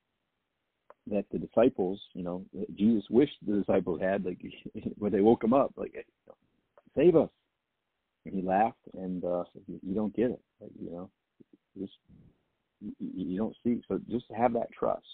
that 1.10 1.24
the 1.32 1.38
disciples, 1.38 2.00
you 2.14 2.22
know, 2.22 2.44
Jesus 2.76 3.04
wished 3.10 3.36
the 3.46 3.58
disciples 3.58 4.00
had, 4.00 4.24
like 4.24 4.38
when 4.98 5.12
they 5.12 5.20
woke 5.20 5.42
him 5.42 5.52
up, 5.52 5.72
like, 5.76 6.06
save 6.96 7.16
us. 7.16 7.30
And 8.24 8.34
he 8.34 8.42
laughed 8.42 8.78
and 8.94 9.24
uh, 9.24 9.42
you 9.66 9.94
don't 9.94 10.14
get 10.14 10.30
it, 10.30 10.40
like, 10.60 10.70
you 10.80 10.90
know, 10.92 11.10
just 11.76 11.94
you 13.00 13.36
don't 13.36 13.56
see. 13.64 13.82
So 13.88 14.00
just 14.08 14.26
have 14.36 14.52
that 14.52 14.70
trust 14.72 15.06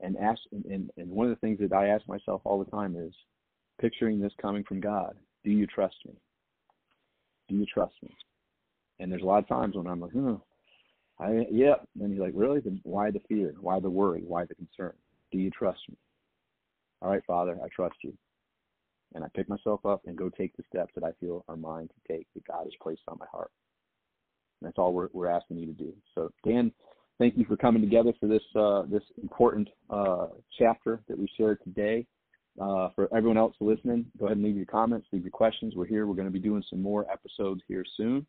and 0.00 0.16
ask. 0.16 0.40
And, 0.52 0.90
and 0.96 1.10
one 1.10 1.26
of 1.26 1.30
the 1.30 1.46
things 1.46 1.58
that 1.60 1.74
I 1.74 1.88
ask 1.88 2.06
myself 2.08 2.40
all 2.44 2.62
the 2.62 2.70
time 2.70 2.96
is, 2.96 3.12
picturing 3.80 4.20
this 4.20 4.32
coming 4.40 4.62
from 4.64 4.80
God, 4.80 5.16
do 5.44 5.50
you 5.50 5.66
trust 5.66 5.96
me? 6.06 6.14
Do 7.48 7.56
you 7.56 7.66
trust 7.66 7.94
me? 8.02 8.14
And 8.98 9.10
there's 9.10 9.22
a 9.22 9.26
lot 9.26 9.38
of 9.42 9.48
times 9.48 9.74
when 9.74 9.86
I'm 9.86 10.00
like, 10.00 10.14
oh, 10.14 10.42
I, 11.18 11.46
yeah. 11.50 11.74
And 12.00 12.12
he's 12.12 12.20
like, 12.20 12.32
really? 12.34 12.60
Then 12.60 12.80
why 12.82 13.10
the 13.10 13.20
fear? 13.28 13.54
Why 13.60 13.80
the 13.80 13.90
worry? 13.90 14.22
Why 14.26 14.44
the 14.44 14.54
concern? 14.54 14.92
Do 15.32 15.38
you 15.38 15.50
trust 15.50 15.80
me? 15.88 15.96
All 17.02 17.10
right, 17.10 17.24
Father, 17.26 17.58
I 17.62 17.68
trust 17.68 17.96
you. 18.02 18.12
And 19.14 19.24
I 19.24 19.28
pick 19.34 19.48
myself 19.48 19.84
up 19.84 20.02
and 20.06 20.16
go 20.16 20.28
take 20.28 20.56
the 20.56 20.62
steps 20.68 20.92
that 20.94 21.04
I 21.04 21.12
feel 21.18 21.44
are 21.48 21.56
mine 21.56 21.88
to 21.88 22.12
take 22.12 22.26
that 22.34 22.46
God 22.46 22.64
has 22.64 22.72
placed 22.80 23.02
on 23.08 23.18
my 23.18 23.26
heart. 23.30 23.50
And 24.60 24.68
that's 24.68 24.78
all 24.78 24.92
we're, 24.92 25.08
we're 25.12 25.28
asking 25.28 25.58
you 25.58 25.66
to 25.66 25.72
do. 25.72 25.92
So, 26.14 26.30
Dan, 26.46 26.70
thank 27.18 27.36
you 27.36 27.44
for 27.44 27.56
coming 27.56 27.82
together 27.82 28.12
for 28.20 28.26
this 28.28 28.42
uh, 28.54 28.82
this 28.90 29.02
important 29.22 29.68
uh, 29.88 30.26
chapter 30.58 31.00
that 31.08 31.18
we 31.18 31.28
shared 31.36 31.58
today. 31.64 32.06
Uh, 32.60 32.88
for 32.94 33.08
everyone 33.14 33.38
else 33.38 33.54
listening, 33.60 34.04
go 34.18 34.26
ahead 34.26 34.36
and 34.36 34.44
leave 34.44 34.56
your 34.56 34.66
comments, 34.66 35.06
leave 35.12 35.22
your 35.22 35.30
questions. 35.30 35.74
We're 35.76 35.86
here. 35.86 36.06
We're 36.06 36.14
going 36.14 36.26
to 36.26 36.32
be 36.32 36.40
doing 36.40 36.64
some 36.68 36.82
more 36.82 37.06
episodes 37.10 37.62
here 37.68 37.84
soon. 37.96 38.26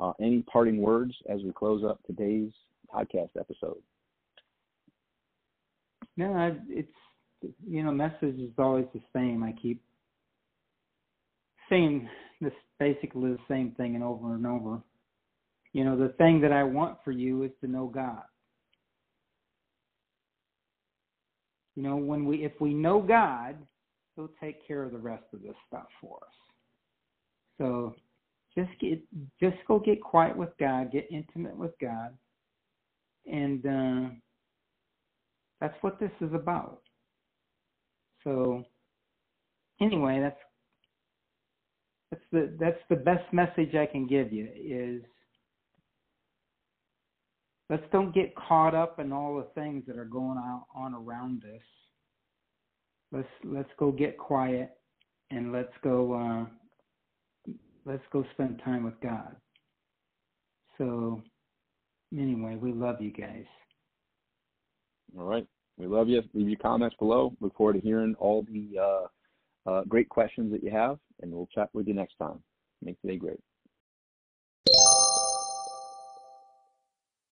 Uh, 0.00 0.12
any 0.20 0.42
parting 0.42 0.80
words 0.80 1.14
as 1.28 1.42
we 1.42 1.52
close 1.52 1.84
up 1.84 2.00
today's 2.06 2.50
podcast 2.92 3.30
episode? 3.38 3.82
No, 6.18 6.52
it's 6.68 6.88
you 7.64 7.84
know, 7.84 7.92
message 7.92 8.40
is 8.40 8.50
always 8.58 8.86
the 8.92 9.00
same. 9.14 9.44
I 9.44 9.52
keep 9.52 9.80
saying 11.70 12.08
this 12.40 12.52
basically 12.80 13.30
the 13.30 13.38
same 13.48 13.70
thing 13.76 13.94
and 13.94 14.02
over 14.02 14.34
and 14.34 14.44
over. 14.44 14.82
You 15.72 15.84
know, 15.84 15.96
the 15.96 16.12
thing 16.14 16.40
that 16.40 16.50
I 16.50 16.64
want 16.64 16.98
for 17.04 17.12
you 17.12 17.44
is 17.44 17.52
to 17.60 17.70
know 17.70 17.86
God. 17.86 18.24
You 21.76 21.84
know, 21.84 21.96
when 21.96 22.24
we 22.24 22.44
if 22.44 22.60
we 22.60 22.74
know 22.74 23.00
God, 23.00 23.54
He'll 24.16 24.30
take 24.42 24.66
care 24.66 24.82
of 24.82 24.90
the 24.90 24.98
rest 24.98 25.22
of 25.32 25.42
this 25.42 25.54
stuff 25.68 25.86
for 26.00 26.16
us. 26.16 26.34
So 27.58 27.94
just 28.56 28.70
get 28.80 29.00
just 29.40 29.56
go 29.68 29.78
get 29.78 30.02
quiet 30.02 30.36
with 30.36 30.50
God, 30.58 30.90
get 30.90 31.06
intimate 31.12 31.56
with 31.56 31.78
God, 31.80 32.12
and 33.24 33.64
uh, 33.64 34.10
that's 35.60 35.76
what 35.80 35.98
this 35.98 36.10
is 36.20 36.32
about. 36.34 36.80
So 38.24 38.64
anyway, 39.80 40.20
that's 40.20 40.40
that's 42.10 42.22
the 42.32 42.56
that's 42.58 42.80
the 42.88 42.96
best 42.96 43.32
message 43.32 43.74
I 43.74 43.86
can 43.86 44.06
give 44.06 44.32
you 44.32 44.48
is 44.54 45.02
let's 47.68 47.82
don't 47.92 48.14
get 48.14 48.34
caught 48.34 48.74
up 48.74 48.98
in 48.98 49.12
all 49.12 49.36
the 49.36 49.60
things 49.60 49.84
that 49.86 49.98
are 49.98 50.04
going 50.04 50.38
on 50.74 50.94
around 50.94 51.42
us. 51.44 51.62
Let's 53.12 53.28
let's 53.44 53.70
go 53.78 53.92
get 53.92 54.18
quiet 54.18 54.70
and 55.30 55.52
let's 55.52 55.72
go 55.82 56.14
uh, 56.14 57.52
let's 57.84 58.04
go 58.12 58.24
spend 58.32 58.60
time 58.64 58.84
with 58.84 58.98
God. 59.02 59.36
So 60.78 61.22
anyway, 62.12 62.56
we 62.56 62.72
love 62.72 63.00
you 63.00 63.10
guys. 63.10 63.44
All 65.16 65.24
right. 65.24 65.46
We 65.76 65.86
love 65.86 66.08
you. 66.08 66.22
Leave 66.34 66.48
your 66.48 66.58
comments 66.58 66.96
below. 66.98 67.34
Look 67.40 67.56
forward 67.56 67.74
to 67.74 67.80
hearing 67.80 68.14
all 68.18 68.42
the 68.42 68.78
uh, 68.78 69.70
uh, 69.70 69.84
great 69.84 70.08
questions 70.08 70.50
that 70.52 70.62
you 70.62 70.70
have, 70.70 70.98
and 71.22 71.32
we'll 71.32 71.48
chat 71.54 71.70
with 71.72 71.86
you 71.86 71.94
next 71.94 72.16
time. 72.18 72.42
Make 72.82 73.00
today 73.00 73.16
great. 73.16 73.40